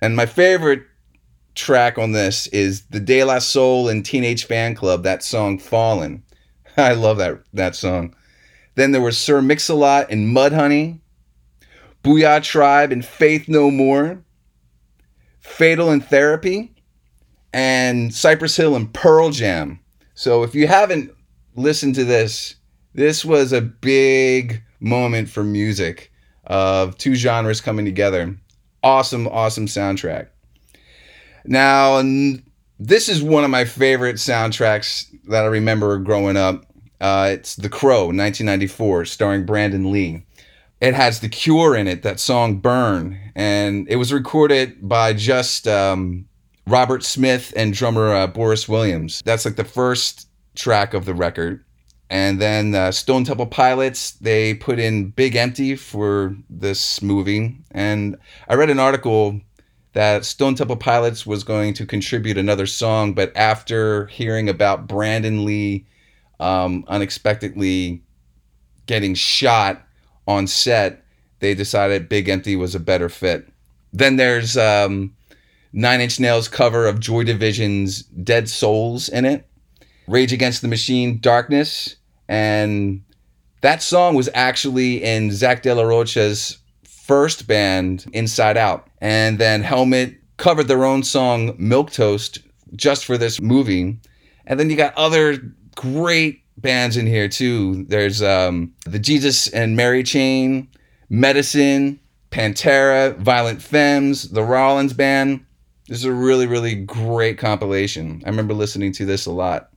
And 0.03 0.15
my 0.15 0.27
favorite 0.27 0.83
track 1.55 1.97
on 1.97 2.13
this 2.13 2.47
is 2.49 2.83
the 2.87 3.01
De 3.01 3.25
La 3.25 3.39
Soul 3.39 3.89
and 3.89 4.05
Teenage 4.05 4.47
Fanclub, 4.47 5.03
that 5.05 5.23
song 5.23 5.59
Fallen. 5.59 6.23
I 6.77 6.93
love 6.93 7.19
that 7.19 7.41
that 7.53 7.77
song. 7.77 8.15
Then 8.75 8.91
there 8.91 9.01
was 9.01 9.17
Sir 9.17 9.41
Mix-a-Lot 9.41 10.11
and 10.11 10.35
Mudhoney, 10.35 10.99
Boo-Yaa 12.03 12.43
Tribe 12.43 12.91
and 12.91 13.05
Faith 13.05 13.49
No 13.49 13.71
More, 13.71 14.25
Fatal 15.39 15.91
and 15.91 16.05
Therapy, 16.05 16.75
and 17.53 18.13
Cypress 18.13 18.57
Hill 18.57 18.75
and 18.75 18.93
Pearl 18.93 19.31
Jam. 19.31 19.79
So 20.15 20.43
if 20.43 20.55
you 20.55 20.67
haven't 20.67 21.13
listened 21.55 21.95
to 21.95 22.05
this, 22.05 22.57
this 22.95 23.25
was 23.25 23.53
a 23.53 23.61
big 23.61 24.63
moment 24.81 25.29
for 25.29 25.45
music 25.45 26.11
of 26.45 26.99
two 26.99 27.15
genres 27.15 27.61
coming 27.61 27.85
together. 27.85 28.37
Awesome, 28.83 29.29
awesome 29.29 29.67
soundtrack. 29.67 30.29
Now, 31.45 32.03
this 32.79 33.09
is 33.09 33.23
one 33.23 33.45
of 33.45 33.51
my 33.51 33.65
favorite 33.65 34.17
soundtracks 34.17 35.14
that 35.29 35.45
I 35.45 35.49
remember 35.49 35.99
growing 35.99 36.37
up. 36.37 36.65
Uh, 37.01 37.31
it's 37.33 37.57
The 37.57 37.69
Crow, 37.69 38.07
1994, 38.07 39.05
starring 39.05 39.45
Brandon 39.45 39.91
Lee. 39.91 40.25
It 40.81 40.95
has 40.95 41.21
The 41.21 41.29
Cure 41.29 41.77
in 41.77 41.89
it, 41.89 42.03
that 42.03 42.21
song 42.21 42.59
Burn, 42.59 43.19
and 43.35 43.89
it 43.89 43.97
was 43.97 44.13
recorded 44.13 44.87
by 44.87 45.13
just 45.13 45.67
um, 45.67 46.27
Robert 46.67 47.03
Smith 47.03 47.53
and 47.57 47.73
drummer 47.73 48.13
uh, 48.13 48.27
Boris 48.27 48.69
Williams. 48.69 49.23
That's 49.25 49.45
like 49.45 49.57
the 49.57 49.65
first 49.65 50.29
track 50.55 50.95
of 50.95 51.05
the 51.05 51.15
record. 51.15 51.65
And 52.11 52.41
then 52.41 52.75
uh, 52.75 52.93
Stone 52.93 53.25
Temple 53.25 53.47
Pilots, 53.47 54.13
they 54.13 54.55
put 54.55 54.79
in 54.79 55.11
Big 55.11 55.37
Empty 55.37 55.75
for 55.77 56.37
this 56.49 57.03
movie. 57.03 57.57
And 57.71 58.17
I 58.49 58.55
read 58.55 58.71
an 58.71 58.79
article 58.79 59.41
that 59.95 60.25
Stone 60.25 60.57
Temple 60.57 60.77
Pilots 60.77 61.25
was 61.25 61.45
going 61.45 61.73
to 61.75 61.87
contribute 61.87 62.37
another 62.37 62.67
song, 62.67 63.15
but 63.15 63.33
after 63.37 64.07
hearing 64.07 64.49
about 64.49 64.87
Brandon 64.89 65.45
Lee 65.45 65.87
um, 66.41 66.85
unexpectedly 66.89 68.03
getting 68.87 69.15
shot 69.15 69.87
on 70.27 70.47
set, 70.47 71.05
they 71.39 71.55
decided 71.55 72.09
Big 72.09 72.29
Empty 72.29 72.57
was 72.57 72.75
a 72.75 72.81
better 72.81 73.09
fit. 73.09 73.49
Then 73.93 74.17
there's 74.17 74.57
um, 74.57 75.15
Nine 75.73 76.01
Inch 76.01 76.19
Nails 76.19 76.49
cover 76.49 76.87
of 76.87 76.99
Joy 76.99 77.23
Division's 77.23 78.03
Dead 78.03 78.49
Souls 78.49 79.09
in 79.09 79.25
it, 79.25 79.47
Rage 80.09 80.33
Against 80.33 80.61
the 80.61 80.69
Machine, 80.69 81.21
Darkness, 81.21 81.97
and 82.29 83.05
that 83.61 83.81
song 83.81 84.17
was 84.17 84.29
actually 84.35 85.05
in 85.05 85.31
Zack 85.31 85.63
De 85.63 85.73
La 85.73 85.85
Rocha's 85.85 86.59
first 86.85 87.47
band, 87.47 88.07
Inside 88.13 88.57
Out. 88.57 88.89
And 89.05 89.39
then 89.39 89.61
Helmet 89.61 90.15
covered 90.39 90.67
their 90.67 90.83
own 90.83 91.03
song, 91.03 91.59
Milktoast, 91.59 92.43
just 92.75 93.05
for 93.05 93.19
this 93.19 93.39
movie. 93.39 93.99
And 94.47 94.59
then 94.59 94.71
you 94.71 94.77
got 94.77 94.97
other 94.97 95.37
great 95.75 96.41
bands 96.57 96.97
in 96.97 97.07
here 97.07 97.29
too. 97.29 97.85
There's 97.85 98.23
um, 98.23 98.73
the 98.87 98.99
Jesus 98.99 99.47
and 99.49 99.77
Mary 99.77 100.05
Chain, 100.05 100.69
Medicine, 101.11 102.01
Pantera, 102.31 103.15
Violent 103.19 103.61
Femmes, 103.61 104.31
the 104.31 104.43
Rollins 104.43 104.95
Band. 104.95 105.45
This 105.87 105.99
is 105.99 106.07
a 106.07 106.13
really, 106.13 106.47
really 106.47 106.75
great 106.75 107.37
compilation. 107.37 108.23
I 108.25 108.31
remember 108.31 108.55
listening 108.55 108.93
to 108.93 109.05
this 109.05 109.27
a 109.27 109.33
lot. 109.33 109.69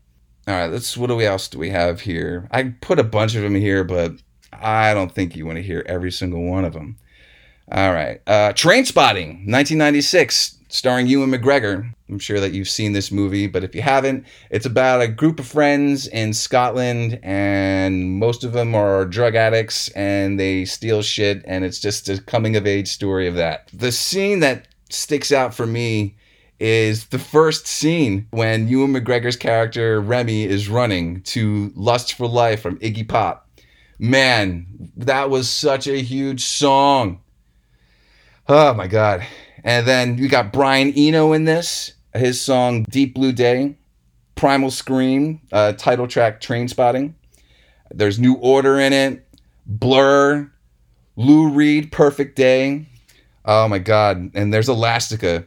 All 0.48 0.54
right, 0.54 0.72
let's. 0.72 0.96
What 0.96 1.08
do 1.08 1.18
we 1.18 1.26
else 1.26 1.50
do 1.50 1.60
we 1.60 1.70
have 1.72 2.00
here? 2.00 2.48
I 2.52 2.74
put 2.80 2.98
a 2.98 3.04
bunch 3.04 3.36
of 3.36 3.42
them 3.42 3.56
here, 3.56 3.84
but 3.84 4.14
I 4.54 4.94
don't 4.94 5.14
think 5.14 5.36
you 5.36 5.46
want 5.46 5.58
to 5.58 5.64
hear 5.64 5.84
every 5.86 6.14
single 6.14 6.46
one 6.46 6.64
of 6.64 6.72
them. 6.72 6.96
All 7.70 7.92
right, 7.92 8.22
uh, 8.28 8.54
Trainspotting, 8.54 9.46
1996, 9.46 10.58
starring 10.70 11.06
Ewan 11.08 11.32
McGregor. 11.32 11.94
I'm 12.08 12.18
sure 12.18 12.40
that 12.40 12.54
you've 12.54 12.70
seen 12.70 12.94
this 12.94 13.12
movie, 13.12 13.46
but 13.46 13.62
if 13.62 13.76
you 13.76 13.82
haven't, 13.82 14.26
it's 14.50 14.66
about 14.66 15.02
a 15.02 15.08
group 15.10 15.38
of 15.38 15.48
friends 15.48 16.08
in 16.08 16.34
Scotland, 16.34 17.20
and 17.24 18.20
most 18.20 18.46
of 18.46 18.54
them 18.54 18.74
are 18.74 19.04
drug 19.04 19.36
addicts, 19.36 19.90
and 19.90 20.40
they 20.40 20.64
steal 20.64 21.02
shit, 21.02 21.44
and 21.46 21.66
it's 21.66 21.82
just 21.82 22.08
a 22.08 22.22
coming 22.22 22.56
of 22.56 22.66
age 22.66 22.88
story 22.88 23.28
of 23.28 23.36
that. 23.36 23.70
The 23.74 23.92
scene 23.92 24.40
that 24.40 24.70
sticks 24.90 25.34
out 25.34 25.54
for 25.54 25.66
me 25.66 26.16
is 26.62 27.08
the 27.08 27.20
first 27.20 27.68
scene 27.68 28.28
when 28.32 28.70
Ewan 28.70 28.94
McGregor's 28.94 29.36
character 29.36 30.00
Remy 30.00 30.46
is 30.46 30.70
running 30.70 31.22
to 31.24 31.74
Lust 31.76 32.14
for 32.14 32.30
Life 32.30 32.62
from 32.62 32.80
Iggy 32.80 33.10
Pop. 33.10 33.50
Man, 34.00 34.68
that 34.96 35.30
was 35.30 35.50
such 35.50 35.86
a 35.88 36.02
huge 36.02 36.46
song. 36.46 37.20
Oh 38.50 38.74
my 38.74 38.88
God. 38.88 39.26
And 39.64 39.88
then 39.88 40.18
you 40.18 40.30
got 40.30 40.54
Brian 40.54 40.94
Eno 40.96 41.34
in 41.34 41.44
this, 41.44 41.94
his 42.14 42.40
song 42.40 42.84
Deep 42.90 43.14
Blue 43.14 43.32
Day, 43.32 43.76
Primal 44.36 44.72
Scream, 44.72 45.42
uh, 45.52 45.74
title 45.74 46.08
track 46.08 46.40
Trainspotting. 46.40 47.14
There's 47.92 48.20
New 48.20 48.36
Order 48.36 48.80
in 48.80 48.94
it, 48.94 49.28
Blur, 49.66 50.52
Lou 51.16 51.50
Reed, 51.50 51.92
Perfect 51.92 52.36
Day. 52.36 52.86
Oh 53.46 53.68
my 53.68 53.80
God. 53.80 54.32
And 54.34 54.54
there's 54.54 54.70
Elastica 54.70 55.46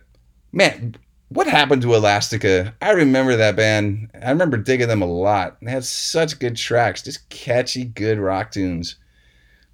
man, 0.52 0.96
what 1.28 1.46
happened 1.46 1.82
to 1.82 1.94
Elastica? 1.94 2.74
I 2.82 2.90
remember 2.90 3.36
that 3.36 3.56
band. 3.56 4.10
I 4.22 4.30
remember 4.30 4.56
digging 4.56 4.88
them 4.88 5.02
a 5.02 5.06
lot. 5.06 5.58
They 5.62 5.70
had 5.70 5.84
such 5.84 6.38
good 6.38 6.56
tracks, 6.56 7.02
just 7.02 7.28
catchy, 7.28 7.84
good 7.84 8.18
rock 8.18 8.50
tunes. 8.50 8.96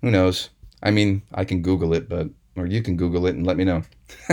Who 0.03 0.11
knows? 0.11 0.51
I 0.83 0.91
mean, 0.91 1.23
I 1.33 1.45
can 1.45 1.63
Google 1.63 1.95
it, 1.95 2.09
but 2.09 2.29
or 2.57 2.67
you 2.67 2.83
can 2.83 2.97
Google 2.97 3.27
it 3.27 3.35
and 3.35 3.47
let 3.47 3.57
me 3.57 3.65
know. 3.65 3.83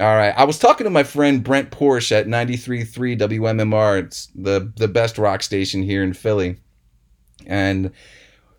All 0.00 0.16
right. 0.16 0.34
I 0.36 0.44
was 0.44 0.58
talking 0.58 0.84
to 0.84 0.90
my 0.90 1.02
friend 1.02 1.44
Brent 1.44 1.70
Porsche 1.70 2.12
at 2.12 2.26
93.3 2.26 3.18
WMMR. 3.18 4.02
It's 4.02 4.28
the, 4.34 4.72
the 4.76 4.88
best 4.88 5.18
rock 5.18 5.42
station 5.42 5.82
here 5.82 6.02
in 6.02 6.14
Philly. 6.14 6.56
And 7.46 7.92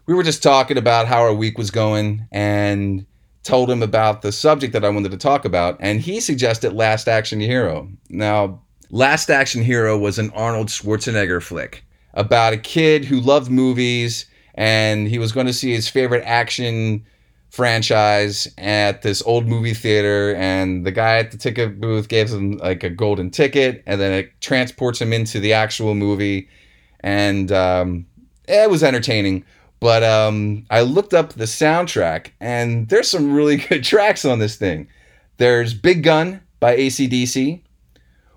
we 0.05 0.13
were 0.13 0.23
just 0.23 0.43
talking 0.43 0.77
about 0.77 1.07
how 1.07 1.21
our 1.21 1.33
week 1.33 1.57
was 1.57 1.71
going. 1.71 2.27
And 2.31 3.05
told 3.43 3.69
him 3.69 3.83
about 3.83 4.21
the 4.21 4.31
subject 4.31 4.73
that 4.73 4.85
I 4.85 4.89
wanted 4.89 5.11
to 5.11 5.17
talk 5.17 5.45
about, 5.45 5.77
and 5.79 5.99
he 5.99 6.19
suggested 6.19 6.73
Last 6.73 7.07
Action 7.07 7.39
Hero. 7.39 7.89
Now, 8.09 8.61
Last 8.89 9.29
Action 9.29 9.63
Hero 9.63 9.97
was 9.97 10.17
an 10.17 10.31
Arnold 10.31 10.67
Schwarzenegger 10.67 11.41
flick 11.41 11.85
about 12.13 12.53
a 12.53 12.57
kid 12.57 13.05
who 13.05 13.19
loved 13.19 13.51
movies 13.51 14.27
and 14.55 15.07
he 15.07 15.17
was 15.17 15.31
going 15.31 15.47
to 15.47 15.53
see 15.53 15.73
his 15.73 15.89
favorite 15.89 16.23
action 16.25 17.03
franchise 17.53 18.47
at 18.57 19.03
this 19.03 19.21
old 19.27 19.47
movie 19.47 19.75
theater 19.75 20.33
and 20.35 20.87
the 20.87 20.91
guy 20.91 21.17
at 21.17 21.29
the 21.29 21.37
ticket 21.37 21.79
booth 21.79 22.07
gives 22.07 22.33
him 22.33 22.57
like 22.57 22.83
a 22.83 22.89
golden 22.89 23.29
ticket 23.29 23.83
and 23.85 24.01
then 24.01 24.11
it 24.11 24.31
transports 24.41 24.99
him 24.99 25.13
into 25.13 25.39
the 25.39 25.53
actual 25.53 25.93
movie 25.93 26.49
and 27.01 27.51
um, 27.51 28.07
it 28.47 28.71
was 28.71 28.83
entertaining 28.83 29.45
but 29.83 30.01
um, 30.01 30.65
I 30.69 30.79
looked 30.79 31.13
up 31.13 31.33
the 31.33 31.43
soundtrack, 31.43 32.31
and 32.39 32.87
there's 32.87 33.09
some 33.09 33.33
really 33.33 33.57
good 33.69 33.83
tracks 33.83 34.23
on 34.23 34.39
this 34.39 34.55
thing. 34.55 34.87
There's 35.35 35.73
Big 35.73 36.03
Gun 36.03 36.39
by 36.61 36.77
ACDC, 36.77 37.61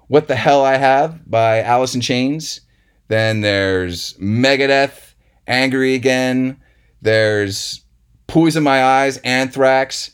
What 0.09 0.27
the 0.27 0.35
Hell 0.35 0.65
I 0.65 0.77
Have 0.77 1.31
by 1.31 1.63
Alice 1.63 1.95
in 1.95 2.01
Chains. 2.01 2.63
Then 3.07 3.43
there's 3.43 4.15
Megadeth, 4.15 5.15
Angry 5.47 5.95
Again. 5.95 6.61
There's 7.01 7.85
Poison 8.27 8.63
My 8.63 8.83
Eyes, 8.83 9.19
Anthrax, 9.19 10.11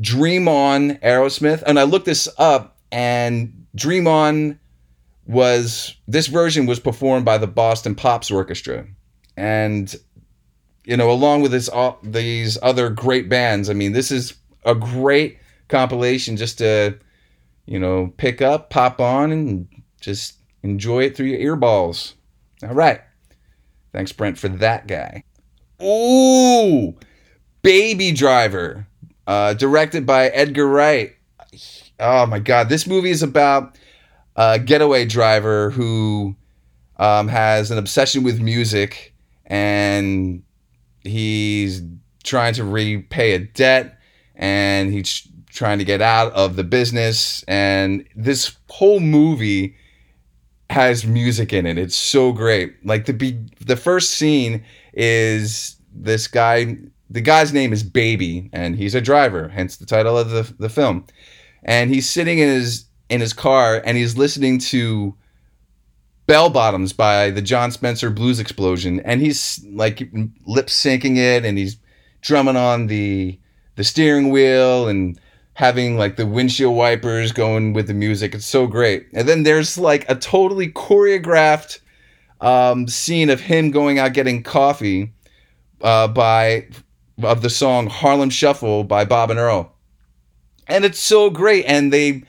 Dream 0.00 0.48
On, 0.48 0.96
Aerosmith. 0.96 1.62
And 1.66 1.78
I 1.78 1.84
looked 1.84 2.06
this 2.06 2.28
up, 2.38 2.78
and 2.92 3.66
Dream 3.74 4.06
On 4.06 4.58
was 5.26 5.94
this 6.06 6.26
version 6.26 6.66
was 6.66 6.80
performed 6.80 7.24
by 7.24 7.38
the 7.38 7.46
Boston 7.46 7.94
Pops 7.94 8.30
Orchestra. 8.30 8.86
And 9.36 9.94
you 10.84 10.96
know, 10.96 11.10
along 11.10 11.42
with 11.42 11.50
this 11.50 11.68
all 11.68 11.98
these 12.02 12.58
other 12.62 12.90
great 12.90 13.28
bands. 13.28 13.70
I 13.70 13.72
mean, 13.72 13.92
this 13.92 14.10
is 14.10 14.34
a 14.64 14.74
great 14.74 15.38
compilation 15.68 16.36
just 16.36 16.58
to, 16.58 16.98
you 17.66 17.78
know, 17.78 18.12
pick 18.16 18.42
up, 18.42 18.70
pop 18.70 19.00
on, 19.00 19.32
and 19.32 19.68
just 20.00 20.34
enjoy 20.62 21.04
it 21.04 21.16
through 21.16 21.26
your 21.26 21.56
earballs. 21.56 22.14
All 22.62 22.74
right. 22.74 23.00
Thanks, 23.92 24.12
Brent, 24.12 24.38
for 24.38 24.48
that 24.48 24.86
guy. 24.86 25.24
Ooh, 25.82 26.94
Baby 27.64 28.12
Driver, 28.12 28.86
uh, 29.26 29.54
directed 29.54 30.04
by 30.04 30.26
Edgar 30.28 30.68
Wright. 30.68 31.14
Oh 31.98 32.26
my 32.26 32.38
God, 32.38 32.68
this 32.68 32.86
movie 32.86 33.08
is 33.08 33.22
about 33.22 33.78
a 34.36 34.58
getaway 34.58 35.06
driver 35.06 35.70
who 35.70 36.36
um, 36.98 37.26
has 37.26 37.70
an 37.70 37.78
obsession 37.78 38.22
with 38.22 38.38
music 38.38 39.14
and 39.46 40.42
he's 41.04 41.80
trying 42.22 42.52
to 42.52 42.64
repay 42.64 43.32
a 43.32 43.38
debt 43.38 43.98
and 44.34 44.92
he's 44.92 45.26
trying 45.48 45.78
to 45.78 45.86
get 45.86 46.02
out 46.02 46.34
of 46.34 46.56
the 46.56 46.64
business. 46.64 47.44
And 47.48 48.06
this 48.14 48.58
whole 48.68 49.00
movie 49.00 49.74
has 50.68 51.06
music 51.06 51.54
in 51.54 51.64
it. 51.64 51.78
It's 51.78 51.96
so 51.96 52.30
great. 52.30 52.74
Like 52.84 53.06
the 53.06 53.14
be 53.14 53.38
the 53.64 53.76
first 53.76 54.10
scene 54.10 54.62
is 54.92 55.76
this 55.94 56.28
guy 56.28 56.76
the 57.10 57.20
guy's 57.20 57.52
name 57.52 57.72
is 57.72 57.82
baby 57.82 58.48
and 58.52 58.76
he's 58.76 58.94
a 58.94 59.00
driver 59.00 59.48
hence 59.48 59.76
the 59.76 59.86
title 59.86 60.18
of 60.18 60.30
the, 60.30 60.54
the 60.58 60.68
film 60.68 61.04
and 61.64 61.90
he's 61.90 62.08
sitting 62.08 62.38
in 62.38 62.48
his 62.48 62.86
in 63.08 63.20
his 63.20 63.32
car 63.32 63.82
and 63.84 63.96
he's 63.96 64.16
listening 64.16 64.58
to 64.58 65.14
Bell 66.26 66.48
Bottoms 66.48 66.92
by 66.92 67.30
the 67.30 67.42
Jon 67.42 67.70
Spencer 67.70 68.08
Blues 68.08 68.40
Explosion, 68.40 69.00
and 69.00 69.20
he's 69.20 69.62
like 69.70 70.08
lip 70.46 70.68
syncing 70.68 71.18
it, 71.18 71.44
and 71.44 71.58
he's 71.58 71.76
drumming 72.22 72.56
on 72.56 72.86
the 72.86 73.38
the 73.76 73.84
steering 73.84 74.30
wheel 74.30 74.88
and 74.88 75.20
having 75.54 75.98
like 75.98 76.16
the 76.16 76.26
windshield 76.26 76.74
wipers 76.74 77.30
going 77.32 77.74
with 77.74 77.86
the 77.88 77.94
music. 77.94 78.34
It's 78.34 78.46
so 78.46 78.66
great. 78.66 79.06
And 79.12 79.28
then 79.28 79.42
there's 79.42 79.76
like 79.76 80.08
a 80.08 80.14
totally 80.14 80.68
choreographed 80.68 81.80
um, 82.40 82.88
scene 82.88 83.30
of 83.30 83.40
him 83.40 83.70
going 83.70 83.98
out 83.98 84.14
getting 84.14 84.42
coffee 84.42 85.12
uh, 85.82 86.08
by 86.08 86.68
of 87.22 87.42
the 87.42 87.50
song 87.50 87.86
Harlem 87.86 88.30
Shuffle 88.30 88.84
by 88.84 89.04
Bob 89.04 89.30
and 89.30 89.38
Earl, 89.38 89.72
and 90.66 90.84
it's 90.84 90.98
so 90.98 91.30
great. 91.30 91.64
And 91.66 91.92
they 91.92 92.24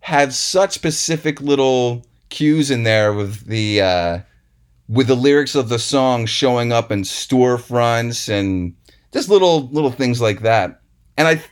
have 0.00 0.34
such 0.34 0.72
specific 0.72 1.40
little 1.40 2.06
cues 2.28 2.70
in 2.70 2.82
there 2.84 3.12
with 3.12 3.46
the 3.46 3.80
uh, 3.80 4.18
with 4.88 5.08
the 5.08 5.16
lyrics 5.16 5.54
of 5.54 5.68
the 5.68 5.78
song 5.78 6.26
showing 6.26 6.72
up 6.72 6.92
in 6.92 7.02
storefronts 7.02 8.28
and 8.28 8.74
just 9.12 9.28
little 9.28 9.68
little 9.68 9.90
things 9.90 10.20
like 10.20 10.40
that. 10.40 10.80
And 11.16 11.26
I 11.26 11.42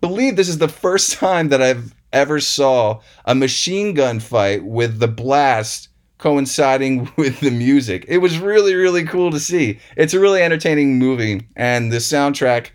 believe 0.00 0.36
this 0.36 0.48
is 0.48 0.58
the 0.58 0.68
first 0.68 1.12
time 1.18 1.48
that 1.48 1.62
I've 1.62 1.94
ever 2.12 2.40
saw 2.40 3.00
a 3.24 3.34
machine 3.34 3.94
gun 3.94 4.20
fight 4.20 4.64
with 4.64 4.98
the 4.98 5.08
blast 5.08 5.88
coinciding 6.22 7.10
with 7.16 7.40
the 7.40 7.50
music. 7.50 8.04
It 8.06 8.18
was 8.18 8.38
really, 8.38 8.74
really 8.74 9.04
cool 9.04 9.32
to 9.32 9.40
see. 9.40 9.80
It's 9.96 10.14
a 10.14 10.20
really 10.20 10.40
entertaining 10.40 10.98
movie, 10.98 11.46
and 11.56 11.90
the 11.90 11.96
soundtrack 11.96 12.70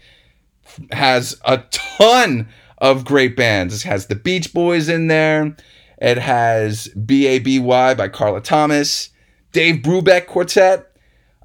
has 0.92 1.40
a 1.46 1.64
ton 1.72 2.50
of 2.78 3.06
great 3.06 3.36
bands. 3.36 3.74
It 3.74 3.88
has 3.88 4.08
the 4.08 4.16
Beach 4.16 4.54
Boys 4.54 4.90
in 4.90 5.08
there. 5.08 5.56
It 6.00 6.18
has 6.18 6.90
B.A.B.Y. 6.90 7.94
by 7.96 8.08
Carla 8.10 8.42
Thomas, 8.42 9.10
Dave 9.54 9.82
Brubeck 9.82 10.28
Quartet, 10.28 10.92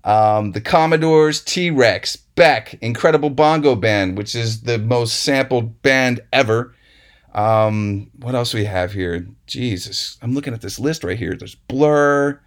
um, 0.05 0.53
the 0.53 0.61
Commodores, 0.61 1.41
T 1.41 1.71
Rex, 1.71 2.17
Beck, 2.17 2.75
Incredible 2.83 3.31
Bongo 3.31 3.77
Band, 3.77 4.19
which 4.19 4.35
is 4.35 4.63
the 4.63 4.79
most 4.79 5.21
sampled 5.21 5.81
band 5.83 6.21
ever. 6.33 6.75
Um, 7.35 8.11
what 8.19 8.35
else 8.35 8.53
we 8.53 8.65
have 8.65 8.93
here? 8.93 9.27
Jesus, 9.47 10.19
I'm 10.23 10.35
looking 10.35 10.55
at 10.55 10.61
this 10.61 10.79
list 10.79 11.05
right 11.05 11.19
here. 11.19 11.35
There's 11.35 11.55
Blur, 11.55 12.41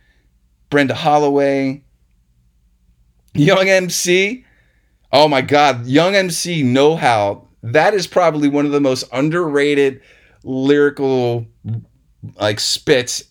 Brenda 0.70 0.94
Holloway, 0.94 1.84
Young 3.34 3.68
MC. 3.68 4.46
Oh 5.12 5.28
my 5.28 5.42
God, 5.42 5.86
Young 5.86 6.16
MC 6.16 6.64
Know 6.64 6.96
How. 6.96 7.48
That 7.64 7.94
is 7.94 8.06
probably 8.06 8.48
one 8.48 8.66
of 8.66 8.72
the 8.72 8.82
most 8.82 9.06
underrated 9.12 10.02
lyrical 10.44 11.48
like 12.40 12.60
spits 12.60 13.24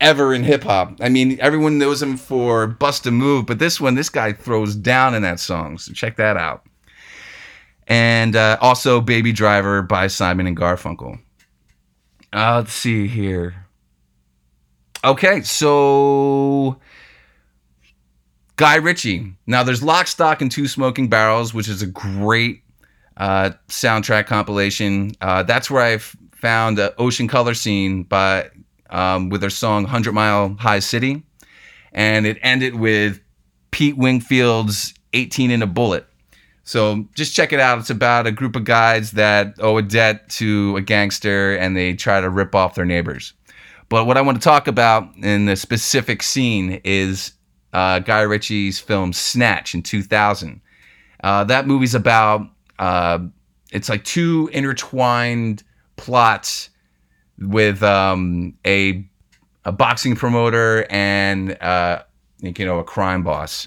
ever 0.00 0.34
in 0.34 0.44
hip 0.44 0.64
hop. 0.64 0.98
I 1.00 1.08
mean, 1.08 1.38
everyone 1.40 1.78
knows 1.78 2.02
him 2.02 2.16
for 2.16 2.66
Bust 2.66 3.06
a 3.06 3.10
Move, 3.10 3.46
but 3.46 3.58
this 3.58 3.80
one, 3.80 3.94
this 3.94 4.08
guy 4.08 4.32
throws 4.32 4.74
down 4.74 5.14
in 5.14 5.22
that 5.22 5.40
song. 5.40 5.78
So 5.78 5.92
check 5.92 6.16
that 6.16 6.36
out. 6.36 6.64
And 7.90 8.36
uh, 8.36 8.56
also 8.60 9.00
Baby 9.00 9.32
Driver 9.32 9.82
by 9.82 10.06
Simon 10.06 10.46
and 10.46 10.56
Garfunkel. 10.56 11.18
Uh, 12.32 12.58
let's 12.58 12.72
see 12.72 13.08
here. 13.08 13.66
Okay, 15.02 15.40
so 15.42 16.78
Guy 18.54 18.76
Ritchie. 18.76 19.34
Now 19.46 19.64
there's 19.64 19.82
Lock, 19.82 20.06
Stock, 20.06 20.40
and 20.40 20.52
Two 20.52 20.68
Smoking 20.68 21.08
Barrels, 21.08 21.52
which 21.52 21.66
is 21.66 21.82
a 21.82 21.86
great 21.86 22.62
uh, 23.16 23.50
soundtrack 23.68 24.26
compilation. 24.26 25.12
Uh, 25.20 25.42
that's 25.42 25.68
where 25.70 25.82
I've 25.82 26.14
found 26.32 26.78
uh, 26.78 26.92
Ocean 26.96 27.26
Colour 27.26 27.54
Scene 27.54 28.04
by 28.04 28.50
um, 28.90 29.30
with 29.30 29.40
their 29.40 29.50
song 29.50 29.82
100 29.82 30.12
Mile 30.12 30.54
High 30.60 30.78
City. 30.78 31.22
And 31.92 32.24
it 32.26 32.38
ended 32.42 32.76
with 32.76 33.20
Pete 33.72 33.96
Wingfield's 33.96 34.94
18 35.12 35.50
in 35.50 35.62
a 35.62 35.66
Bullet. 35.66 36.06
So 36.70 37.04
just 37.16 37.34
check 37.34 37.52
it 37.52 37.58
out. 37.58 37.80
It's 37.80 37.90
about 37.90 38.28
a 38.28 38.30
group 38.30 38.54
of 38.54 38.62
guys 38.62 39.10
that 39.12 39.56
owe 39.58 39.78
a 39.78 39.82
debt 39.82 40.28
to 40.28 40.76
a 40.76 40.80
gangster 40.80 41.56
and 41.56 41.76
they 41.76 41.94
try 41.94 42.20
to 42.20 42.30
rip 42.30 42.54
off 42.54 42.76
their 42.76 42.84
neighbors. 42.84 43.32
But 43.88 44.04
what 44.04 44.16
I 44.16 44.20
want 44.20 44.40
to 44.40 44.44
talk 44.44 44.68
about 44.68 45.16
in 45.16 45.46
the 45.46 45.56
specific 45.56 46.22
scene 46.22 46.80
is 46.84 47.32
uh, 47.72 47.98
Guy 47.98 48.20
Ritchie's 48.20 48.78
film 48.78 49.12
Snatch 49.12 49.74
in 49.74 49.82
2000. 49.82 50.60
Uh, 51.24 51.42
that 51.42 51.66
movie's 51.66 51.96
about, 51.96 52.42
uh, 52.78 53.18
it's 53.72 53.88
like 53.88 54.04
two 54.04 54.48
intertwined 54.52 55.64
plots 55.96 56.70
with 57.40 57.82
um, 57.82 58.56
a 58.64 59.04
a 59.64 59.72
boxing 59.72 60.14
promoter 60.14 60.86
and 60.88 61.60
uh, 61.60 62.04
you 62.38 62.64
know 62.64 62.78
a 62.78 62.84
crime 62.84 63.24
boss. 63.24 63.66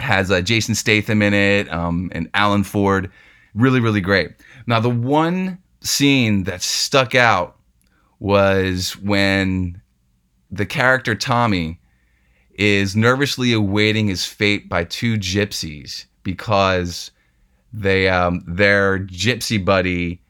Has 0.00 0.30
uh, 0.30 0.40
Jason 0.40 0.74
Statham 0.74 1.22
in 1.22 1.34
it 1.34 1.70
um, 1.72 2.10
and 2.12 2.28
Alan 2.34 2.64
Ford. 2.64 3.10
Really, 3.54 3.80
really 3.80 4.00
great. 4.00 4.32
Now 4.66 4.80
the 4.80 4.90
one 4.90 5.58
scene 5.80 6.44
that 6.44 6.62
stuck 6.62 7.14
out 7.14 7.56
was 8.18 8.96
when 8.98 9.80
the 10.50 10.66
character 10.66 11.14
Tommy 11.14 11.80
is 12.54 12.94
nervously 12.94 13.52
awaiting 13.52 14.08
his 14.08 14.26
fate 14.26 14.68
by 14.68 14.84
two 14.84 15.16
gypsies 15.16 16.04
because 16.22 17.10
they 17.72 18.08
um, 18.08 18.42
their 18.46 18.98
gypsy 18.98 19.64
buddy 19.64 20.20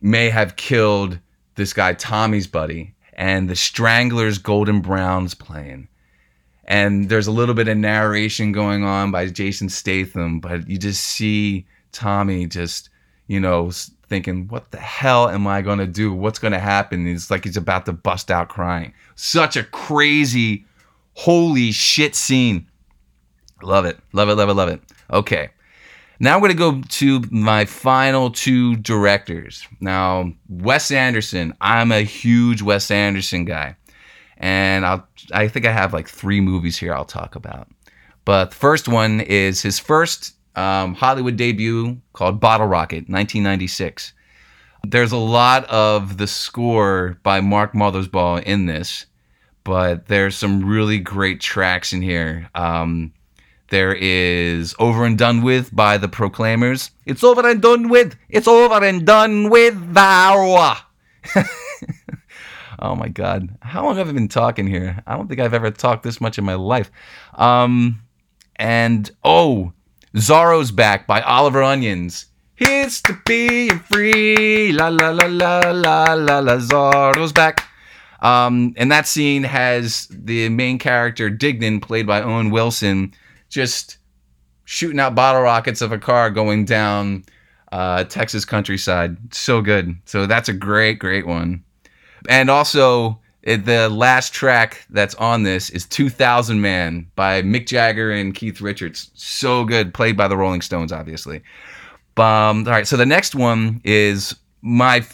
may 0.00 0.28
have 0.28 0.56
killed 0.56 1.18
this 1.56 1.72
guy 1.72 1.94
Tommy's 1.94 2.46
buddy, 2.46 2.94
and 3.14 3.48
the 3.48 3.56
Stranglers 3.56 4.38
Golden 4.38 4.80
Brown's 4.80 5.34
playing. 5.34 5.88
And 6.66 7.08
there's 7.08 7.28
a 7.28 7.32
little 7.32 7.54
bit 7.54 7.68
of 7.68 7.76
narration 7.76 8.52
going 8.52 8.84
on 8.84 9.10
by 9.12 9.26
Jason 9.28 9.68
Statham, 9.68 10.40
but 10.40 10.68
you 10.68 10.78
just 10.78 11.02
see 11.02 11.64
Tommy 11.92 12.46
just, 12.46 12.90
you 13.28 13.38
know, 13.38 13.70
thinking, 14.08 14.48
what 14.48 14.70
the 14.72 14.78
hell 14.78 15.28
am 15.28 15.46
I 15.46 15.62
going 15.62 15.78
to 15.78 15.86
do? 15.86 16.12
What's 16.12 16.38
going 16.40 16.52
to 16.52 16.58
happen? 16.58 17.06
It's 17.06 17.30
like 17.30 17.44
he's 17.44 17.56
about 17.56 17.86
to 17.86 17.92
bust 17.92 18.30
out 18.30 18.48
crying. 18.48 18.92
Such 19.14 19.56
a 19.56 19.62
crazy, 19.62 20.64
holy 21.14 21.70
shit 21.72 22.14
scene. 22.14 22.66
Love 23.62 23.84
it. 23.84 23.98
Love 24.12 24.28
it, 24.28 24.34
love 24.34 24.48
it, 24.48 24.54
love 24.54 24.68
it. 24.68 24.80
Okay. 25.12 25.50
Now 26.18 26.34
I'm 26.34 26.40
going 26.40 26.50
to 26.50 26.56
go 26.56 26.80
to 26.80 27.22
my 27.30 27.64
final 27.64 28.30
two 28.30 28.76
directors. 28.76 29.66
Now, 29.80 30.32
Wes 30.48 30.90
Anderson. 30.90 31.54
I'm 31.60 31.92
a 31.92 32.02
huge 32.02 32.62
Wes 32.62 32.90
Anderson 32.90 33.44
guy. 33.44 33.76
And 34.38 34.84
I'll, 34.84 35.06
I 35.32 35.48
think 35.48 35.66
I 35.66 35.72
have 35.72 35.92
like 35.92 36.08
three 36.08 36.40
movies 36.40 36.76
here 36.76 36.94
I'll 36.94 37.04
talk 37.04 37.36
about. 37.36 37.68
But 38.24 38.50
the 38.50 38.56
first 38.56 38.88
one 38.88 39.20
is 39.20 39.62
his 39.62 39.78
first 39.78 40.34
um, 40.56 40.94
Hollywood 40.94 41.36
debut 41.36 42.00
called 42.12 42.40
Bottle 42.40 42.66
Rocket, 42.66 43.08
1996. 43.08 44.12
There's 44.84 45.12
a 45.12 45.16
lot 45.16 45.64
of 45.66 46.16
the 46.16 46.26
score 46.26 47.18
by 47.22 47.40
Mark 47.40 47.72
Mothersbaugh 47.72 48.42
in 48.44 48.66
this, 48.66 49.06
but 49.64 50.06
there's 50.06 50.36
some 50.36 50.64
really 50.64 50.98
great 50.98 51.40
tracks 51.40 51.92
in 51.92 52.02
here. 52.02 52.48
Um, 52.54 53.12
there 53.68 53.94
is 53.94 54.76
Over 54.78 55.04
and 55.04 55.18
Done 55.18 55.42
With 55.42 55.74
by 55.74 55.98
the 55.98 56.08
Proclaimers. 56.08 56.92
It's 57.04 57.24
over 57.24 57.48
and 57.48 57.60
done 57.60 57.88
with. 57.88 58.16
It's 58.28 58.46
over 58.46 58.84
and 58.84 59.04
done 59.04 59.50
with. 59.50 59.74
oh 62.78 62.94
my 62.94 63.08
God. 63.08 63.56
How 63.60 63.84
long 63.84 63.96
have 63.96 64.08
I 64.08 64.12
been 64.12 64.28
talking 64.28 64.66
here? 64.66 65.02
I 65.06 65.16
don't 65.16 65.28
think 65.28 65.40
I've 65.40 65.54
ever 65.54 65.70
talked 65.70 66.02
this 66.02 66.20
much 66.20 66.38
in 66.38 66.44
my 66.44 66.54
life. 66.54 66.90
Um, 67.34 68.02
and 68.56 69.10
oh, 69.24 69.72
Zorro's 70.16 70.70
Back 70.70 71.06
by 71.06 71.20
Oliver 71.20 71.62
Onions. 71.62 72.26
Here's 72.54 73.02
to 73.02 73.18
being 73.26 73.78
free. 73.80 74.72
La 74.72 74.88
la 74.88 75.10
la 75.10 75.26
la 75.26 75.70
la 75.72 76.14
la 76.14 76.38
la. 76.38 76.56
Zorro's 76.56 77.32
back. 77.32 77.68
Um, 78.22 78.72
and 78.78 78.90
that 78.90 79.06
scene 79.06 79.42
has 79.42 80.08
the 80.10 80.48
main 80.48 80.78
character 80.78 81.30
Dignan, 81.30 81.82
played 81.82 82.06
by 82.06 82.22
Owen 82.22 82.48
Wilson, 82.48 83.12
just 83.50 83.98
shooting 84.64 84.98
out 84.98 85.14
bottle 85.14 85.42
rockets 85.42 85.82
of 85.82 85.92
a 85.92 85.98
car 85.98 86.30
going 86.30 86.64
down 86.64 87.24
uh, 87.72 88.04
Texas 88.04 88.46
countryside. 88.46 89.34
So 89.34 89.60
good. 89.60 89.94
So 90.06 90.26
that's 90.26 90.48
a 90.48 90.54
great, 90.54 90.98
great 90.98 91.26
one. 91.26 91.62
And 92.28 92.50
also, 92.50 93.20
it, 93.42 93.64
the 93.64 93.88
last 93.88 94.32
track 94.32 94.84
that's 94.90 95.14
on 95.16 95.44
this 95.44 95.70
is 95.70 95.86
2000 95.86 96.60
Man 96.60 97.06
by 97.14 97.42
Mick 97.42 97.66
Jagger 97.66 98.10
and 98.10 98.34
Keith 98.34 98.60
Richards. 98.60 99.10
So 99.14 99.64
good. 99.64 99.94
Played 99.94 100.16
by 100.16 100.28
the 100.28 100.36
Rolling 100.36 100.62
Stones, 100.62 100.92
obviously. 100.92 101.42
Um, 102.16 102.66
all 102.66 102.72
right. 102.72 102.86
So 102.86 102.96
the 102.96 103.06
next 103.06 103.34
one 103.34 103.80
is 103.84 104.34
my 104.62 105.04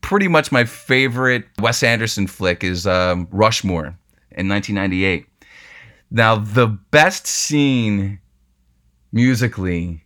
pretty 0.00 0.28
much 0.28 0.50
my 0.50 0.64
favorite 0.64 1.44
Wes 1.60 1.82
Anderson 1.82 2.26
flick 2.26 2.64
is 2.64 2.86
um, 2.86 3.28
Rushmore 3.30 3.96
in 4.32 4.48
1998. 4.48 5.26
Now, 6.10 6.36
the 6.36 6.66
best 6.66 7.26
scene 7.26 8.18
musically 9.12 10.04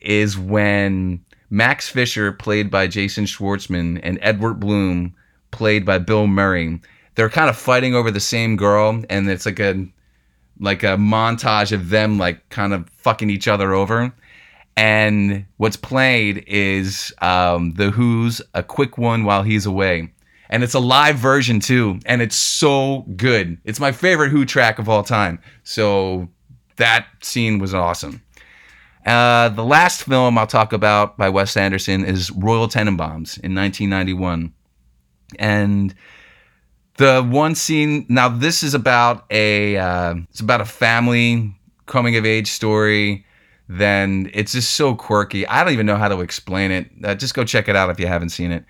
is 0.00 0.38
when 0.38 1.24
Max 1.50 1.88
Fisher, 1.88 2.32
played 2.32 2.70
by 2.70 2.86
Jason 2.86 3.24
Schwartzman, 3.24 3.98
and 4.02 4.18
Edward 4.20 4.60
Bloom, 4.60 5.14
played 5.50 5.84
by 5.84 5.98
Bill 5.98 6.26
Murray, 6.26 6.80
they're 7.14 7.30
kind 7.30 7.50
of 7.50 7.56
fighting 7.56 7.94
over 7.94 8.10
the 8.10 8.20
same 8.20 8.56
girl, 8.56 9.02
and 9.10 9.28
it's 9.28 9.46
like 9.46 9.60
a 9.60 9.86
like 10.60 10.82
a 10.82 10.96
montage 10.96 11.72
of 11.72 11.90
them 11.90 12.18
like 12.18 12.48
kind 12.48 12.72
of 12.72 12.88
fucking 12.90 13.30
each 13.30 13.48
other 13.48 13.74
over. 13.74 14.12
And 14.76 15.44
what's 15.56 15.76
played 15.76 16.44
is 16.46 17.12
um, 17.20 17.74
the 17.74 17.90
Who's 17.90 18.40
"A 18.54 18.62
Quick 18.62 18.98
One 18.98 19.24
While 19.24 19.42
He's 19.42 19.66
Away." 19.66 20.12
and 20.50 20.62
it's 20.62 20.74
a 20.74 20.80
live 20.80 21.16
version 21.16 21.60
too, 21.60 22.00
and 22.06 22.22
it's 22.22 22.36
so 22.36 23.04
good. 23.16 23.58
It's 23.64 23.80
my 23.80 23.92
favorite 23.92 24.30
Who 24.30 24.44
track 24.44 24.78
of 24.78 24.88
all 24.88 25.02
time. 25.02 25.40
So 25.62 26.28
that 26.76 27.06
scene 27.20 27.58
was 27.58 27.74
awesome. 27.74 28.22
Uh, 29.04 29.48
the 29.50 29.64
last 29.64 30.02
film 30.04 30.36
I'll 30.36 30.46
talk 30.46 30.72
about 30.72 31.16
by 31.16 31.28
Wes 31.28 31.56
Anderson 31.56 32.04
is 32.04 32.30
Royal 32.30 32.68
Tenenbaums 32.68 33.38
in 33.40 33.54
1991, 33.54 34.52
and 35.38 35.94
the 36.96 37.22
one 37.22 37.54
scene. 37.54 38.06
Now 38.08 38.28
this 38.28 38.62
is 38.62 38.74
about 38.74 39.24
a 39.30 39.76
uh, 39.76 40.14
it's 40.30 40.40
about 40.40 40.60
a 40.60 40.66
family 40.66 41.54
coming 41.86 42.16
of 42.16 42.26
age 42.26 42.48
story. 42.50 43.24
Then 43.68 44.30
it's 44.32 44.52
just 44.52 44.74
so 44.74 44.94
quirky. 44.94 45.46
I 45.46 45.62
don't 45.62 45.72
even 45.72 45.86
know 45.86 45.96
how 45.96 46.08
to 46.08 46.20
explain 46.20 46.70
it. 46.70 46.90
Uh, 47.04 47.14
just 47.14 47.34
go 47.34 47.44
check 47.44 47.68
it 47.68 47.76
out 47.76 47.90
if 47.90 48.00
you 48.00 48.06
haven't 48.06 48.30
seen 48.30 48.50
it. 48.50 48.64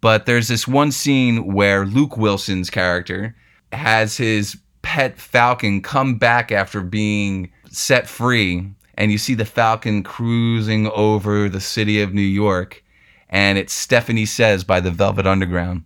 But 0.00 0.26
there's 0.26 0.48
this 0.48 0.68
one 0.68 0.92
scene 0.92 1.52
where 1.52 1.86
Luke 1.86 2.16
Wilson's 2.16 2.70
character 2.70 3.34
has 3.72 4.16
his 4.16 4.56
pet 4.82 5.18
falcon 5.18 5.82
come 5.82 6.18
back 6.18 6.52
after 6.52 6.82
being 6.82 7.50
set 7.70 8.06
free 8.06 8.70
and 8.96 9.10
you 9.10 9.18
see 9.18 9.34
the 9.34 9.44
falcon 9.44 10.02
cruising 10.02 10.88
over 10.90 11.48
the 11.48 11.60
city 11.60 12.00
of 12.00 12.14
New 12.14 12.20
York 12.20 12.84
and 13.30 13.58
it's 13.58 13.72
Stephanie 13.72 14.26
Says 14.26 14.62
by 14.62 14.78
the 14.78 14.90
Velvet 14.90 15.26
Underground. 15.26 15.84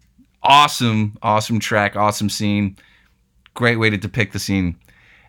Awesome, 0.49 1.19
awesome 1.23 1.61
track, 1.61 1.95
awesome 1.95 2.31
scene. 2.31 2.77
Great 3.53 3.77
way 3.77 3.91
to 3.91 3.99
depict 3.99 4.33
the 4.33 4.39
scene. 4.39 4.79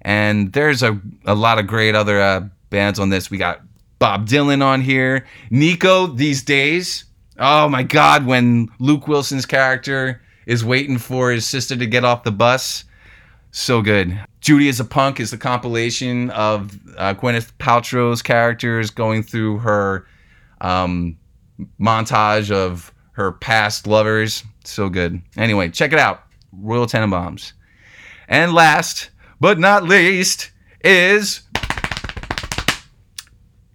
And 0.01 0.53
there's 0.53 0.81
a, 0.81 0.97
a 1.25 1.35
lot 1.35 1.59
of 1.59 1.67
great 1.67 1.93
other 1.93 2.21
uh, 2.21 2.47
bands 2.69 2.99
on 2.99 3.09
this. 3.09 3.29
We 3.29 3.37
got 3.37 3.61
Bob 3.99 4.29
Dylan 4.29 4.63
on 4.63 4.79
here. 4.81 5.25
Nico 5.49 6.07
these 6.07 6.41
days. 6.41 7.03
Oh 7.37 7.67
my 7.67 7.83
God, 7.83 8.25
when 8.25 8.69
Luke 8.79 9.09
Wilson's 9.09 9.45
character 9.45 10.21
is 10.45 10.63
waiting 10.63 10.97
for 10.97 11.31
his 11.31 11.45
sister 11.45 11.75
to 11.75 11.85
get 11.85 12.05
off 12.05 12.23
the 12.23 12.31
bus. 12.31 12.85
So 13.51 13.81
good. 13.81 14.17
Judy 14.39 14.69
is 14.69 14.79
a 14.79 14.85
Punk 14.85 15.19
is 15.19 15.31
the 15.31 15.37
compilation 15.37 16.29
of 16.29 16.79
uh, 16.97 17.13
Gwyneth 17.13 17.51
Paltrow's 17.59 18.21
characters 18.21 18.89
going 18.89 19.23
through 19.23 19.57
her 19.59 20.07
um, 20.61 21.17
montage 21.77 22.51
of 22.51 22.93
her 23.13 23.33
past 23.33 23.85
lovers. 23.85 24.45
So 24.69 24.89
good. 24.89 25.21
Anyway, 25.35 25.69
check 25.69 25.93
it 25.93 25.99
out 25.99 26.23
Royal 26.51 26.85
Tenenbaums. 26.85 27.53
And 28.27 28.53
last 28.53 29.09
but 29.39 29.57
not 29.59 29.83
least 29.83 30.51
is 30.83 31.41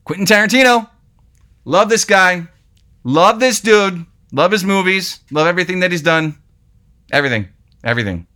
Quentin 0.05 0.27
Tarantino. 0.27 0.89
Love 1.65 1.89
this 1.89 2.05
guy. 2.05 2.47
Love 3.03 3.41
this 3.41 3.61
dude. 3.61 4.07
Love 4.33 4.53
his 4.53 4.65
movies. 4.65 5.21
Love 5.31 5.47
everything 5.47 5.81
that 5.81 5.91
he's 5.91 6.03
done. 6.03 6.37
Everything. 7.13 7.49
Everything. 7.83 8.27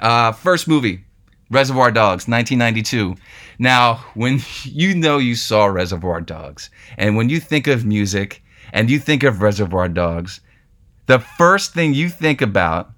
Uh, 0.00 0.32
first 0.32 0.68
movie, 0.68 1.04
Reservoir 1.50 1.90
Dogs, 1.90 2.28
1992. 2.28 3.16
Now, 3.58 4.04
when 4.14 4.40
you 4.62 4.94
know 4.94 5.18
you 5.18 5.34
saw 5.34 5.66
Reservoir 5.66 6.20
Dogs, 6.20 6.70
and 6.96 7.16
when 7.16 7.28
you 7.28 7.40
think 7.40 7.66
of 7.66 7.84
music 7.84 8.42
and 8.72 8.90
you 8.90 8.98
think 8.98 9.22
of 9.22 9.42
Reservoir 9.42 9.88
Dogs, 9.88 10.40
the 11.08 11.18
first 11.18 11.72
thing 11.72 11.94
you 11.94 12.10
think 12.10 12.42
about 12.42 12.90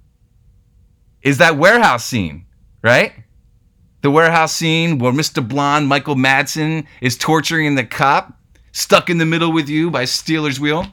is 1.23 1.38
that 1.38 1.57
warehouse 1.57 2.05
scene, 2.05 2.44
right? 2.83 3.12
The 4.03 4.11
warehouse 4.11 4.55
scene 4.55 4.99
where 4.99 5.12
Mr. 5.12 5.46
Blonde, 5.46 5.87
Michael 5.87 6.16
Madsen, 6.16 6.87
is 7.01 7.16
torturing 7.16 7.77
the 7.77 7.85
cop, 7.85 8.37
stuck 8.73 9.11
in 9.11 9.18
the 9.18 9.27
middle 9.27 9.53
with 9.53 9.68
you 9.68 9.92
by 9.92 10.07
Stealers 10.07 10.59
Wheel. 10.59 10.87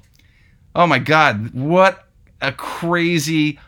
Oh 0.75 0.86
my 0.86 0.99
God, 0.99 1.56
what 1.56 2.08
a 2.39 2.51
crazy, 2.51 3.60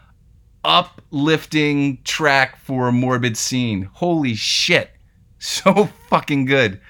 uplifting 0.63 2.03
track 2.03 2.59
for 2.59 2.87
a 2.87 2.91
morbid 2.91 3.35
scene. 3.35 3.89
Holy 3.93 4.35
shit. 4.35 4.91
So 5.41 5.87
fucking 6.09 6.47
good. 6.47 6.81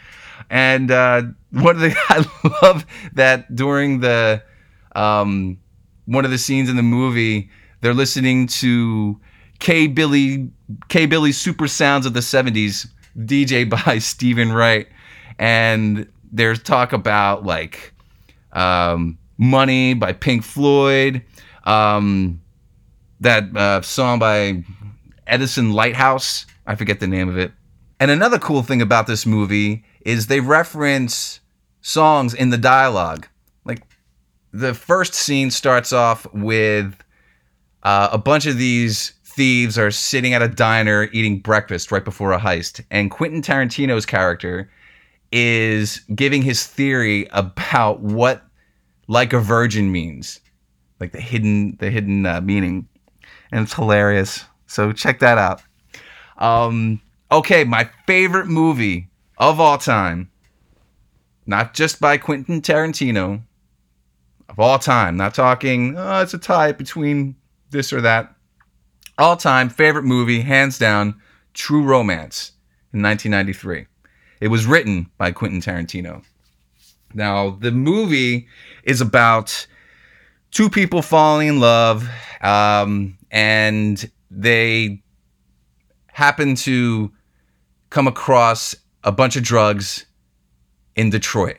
And 0.50 0.90
uh, 0.90 1.22
one 1.52 1.76
of 1.76 1.82
the 1.82 1.96
I 2.10 2.26
love 2.64 2.84
that 3.14 3.56
during 3.56 4.00
the 4.00 4.42
um, 4.96 5.60
one 6.10 6.26
of 6.26 6.32
the 6.32 6.38
scenes 6.40 6.70
in 6.70 6.76
the 6.76 6.84
movie, 6.84 7.50
they're 7.82 7.94
listening 7.94 8.48
to 8.48 9.20
K 9.60 9.86
Billy 9.86 10.50
K 10.88 11.06
Billy 11.06 11.32
Super 11.32 11.68
Sounds 11.68 12.06
of 12.06 12.14
the 12.14 12.20
70s, 12.20 12.88
DJ 13.16 13.70
by 13.86 14.00
Steven 14.00 14.52
Wright. 14.52 14.88
And 15.38 16.10
there's 16.32 16.62
talk 16.62 16.94
about 16.94 17.46
like 17.46 17.94
um, 18.54 19.20
Money 19.38 19.94
by 19.94 20.14
Pink 20.14 20.44
Floyd, 20.44 21.24
um, 21.66 22.42
that 23.20 23.56
uh, 23.56 23.82
song 23.82 24.18
by 24.18 24.64
Edison 25.28 25.74
Lighthouse. 25.74 26.48
I 26.66 26.76
forget 26.76 27.00
the 27.00 27.08
name 27.08 27.30
of 27.30 27.38
it. 27.38 27.52
And 28.00 28.10
another 28.10 28.40
cool 28.40 28.64
thing 28.64 28.82
about 28.82 29.06
this 29.06 29.26
movie 29.26 29.84
is 30.02 30.28
they 30.28 30.40
reference 30.40 31.40
songs 31.82 32.34
in 32.34 32.50
the 32.50 32.58
dialogue. 32.58 33.28
The 34.52 34.74
first 34.74 35.14
scene 35.14 35.52
starts 35.52 35.94
off 35.94 36.26
with 36.34 36.96
uh, 37.84 38.10
a 38.12 38.18
bunch 38.18 38.46
of 38.46 38.58
these 38.58 39.14
thieves 39.24 39.78
are 39.78 39.92
sitting 39.92 40.34
at 40.34 40.42
a 40.42 40.48
diner 40.48 41.08
eating 41.14 41.40
breakfast 41.40 41.92
right 41.92 42.04
before 42.04 42.34
a 42.34 42.40
heist, 42.40 42.84
and 42.92 43.12
Quentin 43.12 43.42
Tarantino's 43.42 44.06
character 44.06 44.70
is 45.32 46.00
giving 46.16 46.42
his 46.42 46.66
theory 46.66 47.28
about 47.32 48.02
what 48.02 48.44
like 49.08 49.34
a 49.34 49.40
virgin 49.40 49.92
means, 49.92 50.40
like 51.00 51.12
the 51.12 51.22
hidden 51.22 51.78
the 51.80 51.90
hidden 51.90 52.26
uh, 52.26 52.42
meaning, 52.42 52.88
and 53.52 53.64
it's 53.64 53.74
hilarious. 53.74 54.46
So 54.68 54.92
check 54.92 55.20
that 55.20 55.38
out. 55.38 55.62
Um, 56.38 57.02
okay, 57.32 57.64
my 57.64 57.90
favorite 58.08 58.48
movie 58.48 59.10
of 59.38 59.60
all 59.60 59.78
time, 59.78 60.32
not 61.46 61.74
just 61.74 62.00
by 62.00 62.18
Quentin 62.18 62.62
Tarantino, 62.62 63.42
of 64.50 64.60
all 64.60 64.80
time. 64.80 65.16
Not 65.16 65.34
talking. 65.34 65.96
Oh, 65.98 66.22
it's 66.22 66.34
a 66.34 66.40
tie 66.40 66.72
between 66.72 67.36
this 67.70 67.94
or 67.94 68.02
that 68.02 68.36
all 69.20 69.38
time 69.38 69.70
favorite 69.70 70.06
movie, 70.06 70.42
hands 70.42 70.80
down, 70.80 71.22
True 71.54 71.84
Romance 71.84 72.54
in 72.94 73.02
1993. 73.04 73.86
It 74.42 74.48
was 74.48 74.66
written 74.66 75.10
by 75.18 75.32
Quentin 75.32 75.62
Tarantino. 75.62 76.24
Now, 77.14 77.52
the 77.52 77.72
movie 77.72 78.48
is 78.84 79.02
about 79.02 79.68
two 80.52 80.70
people 80.70 81.02
falling 81.02 81.48
in 81.48 81.60
love, 81.60 82.08
um, 82.42 83.18
and 83.32 84.10
they 84.32 85.02
happen 86.08 86.56
to 86.56 87.12
come 87.90 88.08
across 88.08 88.76
a 89.04 89.12
bunch 89.12 89.36
of 89.36 89.44
drugs 89.44 90.06
in 90.96 91.10
Detroit. 91.10 91.58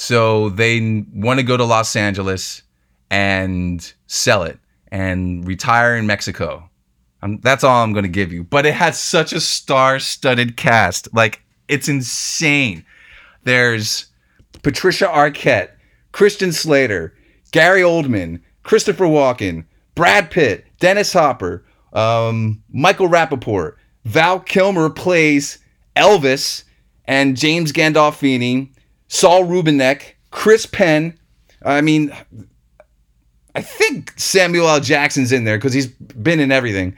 So 0.00 0.48
they 0.48 1.04
want 1.12 1.40
to 1.40 1.44
go 1.44 1.58
to 1.58 1.64
Los 1.64 1.94
Angeles 1.94 2.62
and 3.10 3.92
sell 4.06 4.44
it 4.44 4.58
and 4.88 5.46
retire 5.46 5.94
in 5.94 6.06
Mexico. 6.06 6.70
I'm, 7.20 7.38
that's 7.42 7.64
all 7.64 7.84
I'm 7.84 7.92
going 7.92 8.04
to 8.04 8.08
give 8.08 8.32
you. 8.32 8.42
But 8.42 8.64
it 8.64 8.72
has 8.72 8.98
such 8.98 9.34
a 9.34 9.42
star-studded 9.42 10.56
cast. 10.56 11.12
Like 11.12 11.42
it's 11.68 11.86
insane. 11.86 12.82
There's 13.44 14.06
Patricia 14.62 15.04
Arquette, 15.04 15.72
Christian 16.12 16.52
Slater, 16.52 17.14
Gary 17.52 17.82
Oldman, 17.82 18.40
Christopher 18.62 19.04
Walken, 19.04 19.66
Brad 19.94 20.30
Pitt, 20.30 20.64
Dennis 20.78 21.12
Hopper, 21.12 21.66
um, 21.92 22.62
Michael 22.70 23.08
Rapaport, 23.08 23.74
Val 24.06 24.40
Kilmer 24.40 24.88
plays 24.88 25.58
Elvis, 25.94 26.64
and 27.04 27.36
James 27.36 27.70
Gandolfini, 27.70 28.70
Saul 29.10 29.42
Rubinek, 29.42 30.14
Chris 30.30 30.66
Penn. 30.66 31.18
I 31.62 31.80
mean, 31.80 32.16
I 33.56 33.60
think 33.60 34.12
Samuel 34.16 34.68
L. 34.68 34.80
Jackson's 34.80 35.32
in 35.32 35.42
there 35.42 35.58
because 35.58 35.72
he's 35.72 35.88
been 35.88 36.38
in 36.38 36.52
everything. 36.52 36.96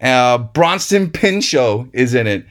Uh, 0.00 0.38
Bronson 0.38 1.10
Pinchot 1.10 1.88
is 1.92 2.14
in 2.14 2.28
it. 2.28 2.46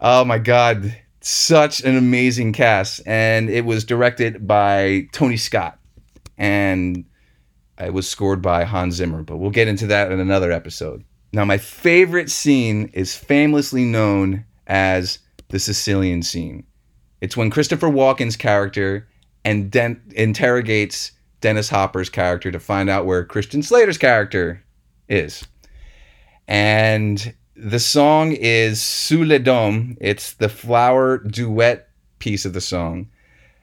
Oh 0.00 0.24
my 0.24 0.38
God. 0.38 0.96
Such 1.20 1.82
an 1.82 1.96
amazing 1.96 2.52
cast. 2.52 3.00
And 3.06 3.50
it 3.50 3.64
was 3.64 3.84
directed 3.84 4.46
by 4.46 5.08
Tony 5.12 5.36
Scott. 5.36 5.78
And 6.38 7.04
it 7.78 7.92
was 7.92 8.08
scored 8.08 8.40
by 8.40 8.62
Hans 8.62 8.94
Zimmer. 8.94 9.24
But 9.24 9.38
we'll 9.38 9.50
get 9.50 9.66
into 9.66 9.88
that 9.88 10.12
in 10.12 10.20
another 10.20 10.52
episode. 10.52 11.04
Now, 11.32 11.44
my 11.44 11.58
favorite 11.58 12.30
scene 12.30 12.90
is 12.92 13.16
famously 13.16 13.84
known 13.84 14.44
as 14.68 15.18
the 15.48 15.58
Sicilian 15.58 16.22
scene. 16.22 16.66
It's 17.24 17.38
when 17.38 17.48
Christopher 17.48 17.88
Walken's 17.88 18.36
character 18.36 19.08
and 19.46 19.70
Den- 19.70 20.02
interrogates 20.14 21.10
Dennis 21.40 21.70
Hopper's 21.70 22.10
character 22.10 22.52
to 22.52 22.60
find 22.60 22.90
out 22.90 23.06
where 23.06 23.24
Christian 23.24 23.62
Slater's 23.62 23.96
character 23.96 24.62
is. 25.08 25.42
And 26.46 27.34
the 27.56 27.80
song 27.80 28.32
is 28.32 28.82
Sous 28.82 29.26
le 29.26 29.40
Dôme. 29.40 29.96
It's 30.02 30.34
the 30.34 30.50
flower 30.50 31.16
duet 31.16 31.88
piece 32.18 32.44
of 32.44 32.52
the 32.52 32.60
song. 32.60 33.08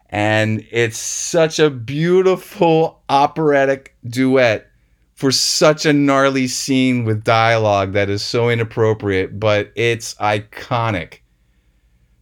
And 0.09 0.65
it's 0.71 0.97
such 0.97 1.59
a 1.59 1.69
beautiful 1.69 3.03
operatic 3.09 3.95
duet 4.07 4.71
for 5.13 5.31
such 5.31 5.85
a 5.85 5.93
gnarly 5.93 6.47
scene 6.47 7.05
with 7.05 7.23
dialogue 7.23 7.93
that 7.93 8.09
is 8.09 8.23
so 8.23 8.49
inappropriate, 8.49 9.39
but 9.39 9.71
it's 9.75 10.15
iconic. 10.15 11.19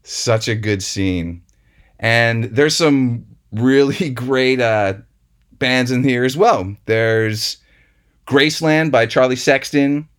Such 0.10 0.48
a 0.48 0.56
good 0.56 0.82
scene. 0.82 1.43
And 2.00 2.45
there's 2.45 2.76
some 2.76 3.28
really 3.52 4.10
great 4.13 4.60
uh, 4.60 4.95
bands 5.54 5.91
in 5.91 6.04
here 6.04 6.24
as 6.24 6.36
well. 6.36 6.76
There's 6.86 7.58
Graceland 8.26 8.91
by 8.91 9.06
Charlie 9.06 9.36
Sexton, 9.36 10.10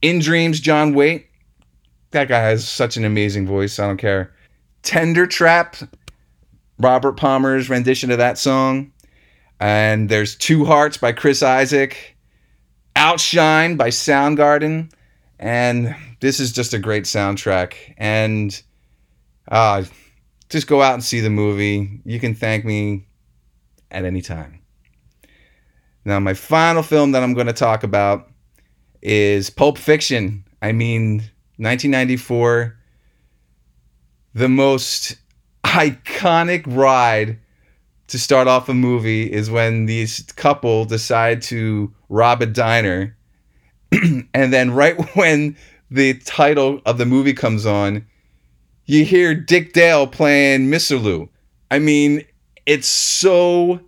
In 0.00 0.20
Dreams, 0.20 0.60
John 0.60 0.94
Waite. 0.94 1.26
That 2.12 2.28
guy 2.28 2.40
has 2.40 2.66
such 2.66 2.96
an 2.96 3.04
amazing 3.04 3.46
voice. 3.46 3.78
I 3.78 3.86
don't 3.86 3.98
care. 3.98 4.32
Tender 4.82 5.26
Trap, 5.26 5.76
Robert 6.78 7.18
Palmer's 7.18 7.68
rendition 7.68 8.10
of 8.10 8.16
that 8.16 8.38
song. 8.38 8.92
And 9.60 10.08
there's 10.08 10.36
Two 10.36 10.64
Hearts 10.64 10.96
by 10.96 11.12
Chris 11.12 11.42
Isaak. 11.42 12.16
Outshine 12.96 13.76
by 13.76 13.90
Soundgarden. 13.90 14.90
And 15.38 15.94
this 16.20 16.40
is 16.40 16.50
just 16.50 16.72
a 16.72 16.78
great 16.78 17.04
soundtrack. 17.04 17.74
And 17.98 18.62
uh, 19.48 19.84
just 20.48 20.66
go 20.66 20.82
out 20.82 20.94
and 20.94 21.04
see 21.04 21.20
the 21.20 21.30
movie. 21.30 22.00
You 22.04 22.20
can 22.20 22.34
thank 22.34 22.64
me 22.64 23.06
at 23.90 24.04
any 24.04 24.20
time. 24.20 24.60
Now, 26.04 26.20
my 26.20 26.34
final 26.34 26.82
film 26.82 27.12
that 27.12 27.22
I'm 27.22 27.34
going 27.34 27.46
to 27.46 27.52
talk 27.52 27.82
about 27.82 28.30
is 29.00 29.50
Pulp 29.50 29.78
Fiction. 29.78 30.44
I 30.60 30.72
mean, 30.72 31.16
1994, 31.56 32.76
the 34.34 34.48
most 34.48 35.16
iconic 35.64 36.64
ride 36.66 37.38
to 38.08 38.18
start 38.18 38.48
off 38.48 38.68
a 38.68 38.74
movie 38.74 39.32
is 39.32 39.50
when 39.50 39.86
these 39.86 40.22
couple 40.36 40.84
decide 40.84 41.40
to 41.42 41.92
rob 42.08 42.42
a 42.42 42.46
diner. 42.46 43.16
and 43.92 44.52
then, 44.52 44.72
right 44.72 44.94
when 45.16 45.56
the 45.90 46.14
title 46.14 46.80
of 46.84 46.98
the 46.98 47.06
movie 47.06 47.32
comes 47.32 47.64
on, 47.64 48.06
you 48.86 49.04
hear 49.04 49.34
Dick 49.34 49.72
Dale 49.72 50.06
playing 50.06 50.68
Misirlou. 50.68 51.28
I 51.70 51.78
mean, 51.78 52.24
it's 52.66 52.88
so 52.88 53.80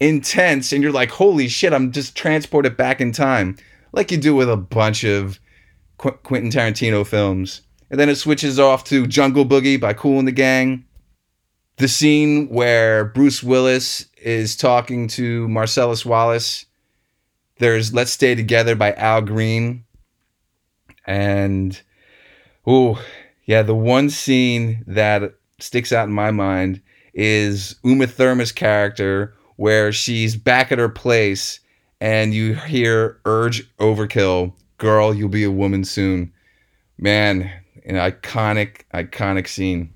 intense, 0.00 0.72
and 0.72 0.82
you're 0.82 0.92
like, 0.92 1.10
holy 1.10 1.48
shit, 1.48 1.72
I'm 1.72 1.92
just 1.92 2.16
transported 2.16 2.76
back 2.76 3.00
in 3.00 3.12
time, 3.12 3.56
like 3.92 4.10
you 4.10 4.18
do 4.18 4.34
with 4.34 4.50
a 4.50 4.56
bunch 4.56 5.04
of 5.04 5.40
Qu- 5.98 6.18
Quentin 6.22 6.50
Tarantino 6.50 7.06
films. 7.06 7.62
And 7.90 8.00
then 8.00 8.08
it 8.08 8.16
switches 8.16 8.58
off 8.58 8.84
to 8.84 9.06
Jungle 9.06 9.46
Boogie 9.46 9.80
by 9.80 9.92
Kool 9.92 10.18
and 10.18 10.28
the 10.28 10.32
Gang. 10.32 10.84
The 11.76 11.88
scene 11.88 12.48
where 12.48 13.04
Bruce 13.04 13.42
Willis 13.42 14.08
is 14.16 14.56
talking 14.56 15.08
to 15.08 15.46
Marcellus 15.48 16.04
Wallace. 16.04 16.66
There's 17.58 17.94
Let's 17.94 18.10
Stay 18.10 18.34
Together 18.34 18.74
by 18.74 18.92
Al 18.94 19.22
Green. 19.22 19.84
And, 21.06 21.80
oh, 22.66 23.00
yeah, 23.46 23.62
the 23.62 23.74
one 23.74 24.10
scene 24.10 24.84
that 24.86 25.34
sticks 25.60 25.92
out 25.92 26.08
in 26.08 26.14
my 26.14 26.30
mind 26.30 26.82
is 27.14 27.76
Uma 27.82 28.06
Thurman's 28.06 28.52
character 28.52 29.34
where 29.56 29.92
she's 29.92 30.36
back 30.36 30.70
at 30.70 30.78
her 30.78 30.88
place 30.88 31.60
and 32.00 32.34
you 32.34 32.54
hear 32.54 33.18
urge 33.24 33.74
overkill 33.78 34.52
girl 34.76 35.14
you'll 35.14 35.30
be 35.30 35.44
a 35.44 35.50
woman 35.50 35.84
soon. 35.84 36.32
Man 36.98 37.50
an 37.86 37.94
iconic 37.94 38.82
iconic 38.92 39.48
scene. 39.48 39.94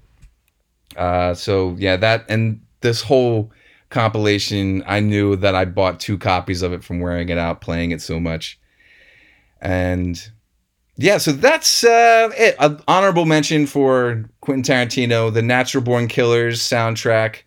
Uh, 0.96 1.34
so 1.34 1.76
yeah 1.78 1.96
that 1.96 2.24
and 2.28 2.60
this 2.80 3.02
whole 3.02 3.52
compilation 3.90 4.82
i 4.86 5.00
knew 5.00 5.34
that 5.34 5.54
i 5.54 5.64
bought 5.64 5.98
two 5.98 6.16
copies 6.16 6.62
of 6.62 6.72
it 6.72 6.84
from 6.84 7.00
wearing 7.00 7.28
it 7.28 7.38
out 7.38 7.60
playing 7.60 7.90
it 7.90 8.00
so 8.00 8.18
much. 8.20 8.58
And 9.60 10.30
yeah 11.00 11.18
so 11.18 11.32
that's 11.32 11.84
uh, 11.84 12.30
it 12.36 12.54
An 12.58 12.80
honorable 12.86 13.26
mention 13.26 13.66
for 13.66 14.24
quentin 14.40 14.62
tarantino 14.62 15.32
the 15.32 15.42
natural 15.42 15.82
born 15.82 16.08
killers 16.08 16.60
soundtrack 16.60 17.42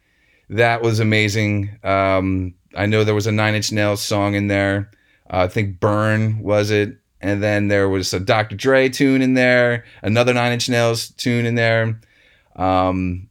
that 0.49 0.81
was 0.81 0.99
amazing. 0.99 1.77
Um, 1.83 2.53
I 2.75 2.85
know 2.85 3.03
there 3.03 3.15
was 3.15 3.27
a 3.27 3.31
Nine 3.31 3.55
Inch 3.55 3.71
Nails 3.71 4.01
song 4.01 4.35
in 4.35 4.47
there. 4.47 4.91
Uh, 5.31 5.43
I 5.43 5.47
think 5.47 5.79
Burn 5.79 6.39
was 6.39 6.69
it, 6.69 6.97
and 7.21 7.41
then 7.41 7.67
there 7.67 7.89
was 7.89 8.13
a 8.13 8.19
Dr. 8.19 8.55
Dre 8.55 8.89
tune 8.89 9.21
in 9.21 9.33
there, 9.33 9.85
another 10.01 10.33
Nine 10.33 10.53
Inch 10.53 10.69
Nails 10.69 11.09
tune 11.11 11.45
in 11.45 11.55
there. 11.55 11.99
Um, 12.55 13.29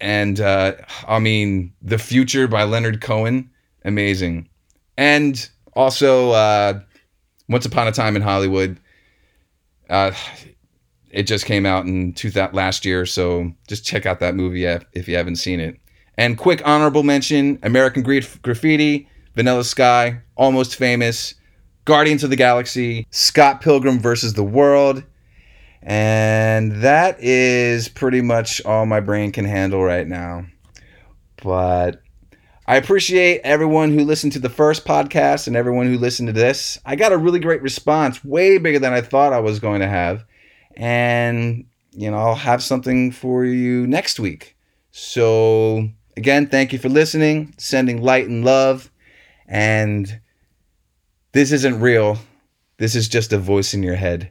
and 0.00 0.40
uh, 0.40 0.72
I 1.06 1.18
mean, 1.18 1.72
The 1.82 1.98
Future 1.98 2.48
by 2.48 2.64
Leonard 2.64 3.00
Cohen, 3.00 3.50
amazing. 3.84 4.48
And 4.96 5.48
also, 5.74 6.30
uh, 6.30 6.80
Once 7.48 7.66
Upon 7.66 7.86
a 7.86 7.92
Time 7.92 8.16
in 8.16 8.22
Hollywood. 8.22 8.80
Uh, 9.90 10.12
it 11.10 11.24
just 11.24 11.44
came 11.44 11.66
out 11.66 11.86
in 11.86 12.12
two 12.12 12.30
last 12.52 12.84
year, 12.84 13.04
so 13.04 13.50
just 13.68 13.84
check 13.84 14.06
out 14.06 14.20
that 14.20 14.36
movie 14.36 14.64
if 14.64 15.08
you 15.08 15.16
haven't 15.16 15.36
seen 15.36 15.60
it. 15.60 15.76
And 16.16 16.38
quick 16.38 16.62
honorable 16.64 17.02
mention 17.02 17.58
American 17.62 18.02
Graffiti, 18.02 19.08
Vanilla 19.34 19.64
Sky, 19.64 20.20
Almost 20.36 20.76
Famous, 20.76 21.34
Guardians 21.84 22.22
of 22.22 22.30
the 22.30 22.36
Galaxy, 22.36 23.06
Scott 23.10 23.60
Pilgrim 23.60 23.98
versus 23.98 24.34
the 24.34 24.44
World. 24.44 25.02
And 25.82 26.82
that 26.82 27.16
is 27.20 27.88
pretty 27.88 28.20
much 28.20 28.62
all 28.64 28.86
my 28.86 29.00
brain 29.00 29.32
can 29.32 29.46
handle 29.46 29.82
right 29.82 30.06
now. 30.06 30.44
But 31.42 32.02
I 32.70 32.76
appreciate 32.76 33.40
everyone 33.42 33.92
who 33.92 34.04
listened 34.04 34.32
to 34.32 34.38
the 34.38 34.48
first 34.48 34.84
podcast 34.84 35.46
and 35.46 35.56
everyone 35.56 35.86
who 35.86 35.98
listened 35.98 36.28
to 36.28 36.32
this. 36.32 36.78
I 36.84 36.96
got 36.96 37.12
a 37.12 37.18
really 37.18 37.40
great 37.40 37.62
response, 37.62 38.24
way 38.24 38.58
bigger 38.58 38.78
than 38.78 38.92
I 38.92 39.00
thought 39.00 39.32
I 39.32 39.40
was 39.40 39.58
going 39.58 39.80
to 39.80 39.88
have. 39.88 40.24
And, 40.76 41.66
you 41.92 42.10
know, 42.10 42.18
I'll 42.18 42.34
have 42.34 42.62
something 42.62 43.10
for 43.10 43.44
you 43.44 43.86
next 43.86 44.20
week. 44.20 44.56
So 44.92 45.90
Again, 46.20 46.48
thank 46.48 46.72
you 46.72 46.78
for 46.78 46.90
listening, 46.90 47.54
sending 47.56 48.02
light 48.02 48.28
and 48.28 48.44
love. 48.44 48.90
And 49.46 50.20
this 51.32 51.50
isn't 51.50 51.80
real. 51.80 52.18
This 52.76 52.94
is 52.94 53.08
just 53.08 53.32
a 53.32 53.38
voice 53.38 53.72
in 53.72 53.82
your 53.82 53.94
head. 53.94 54.30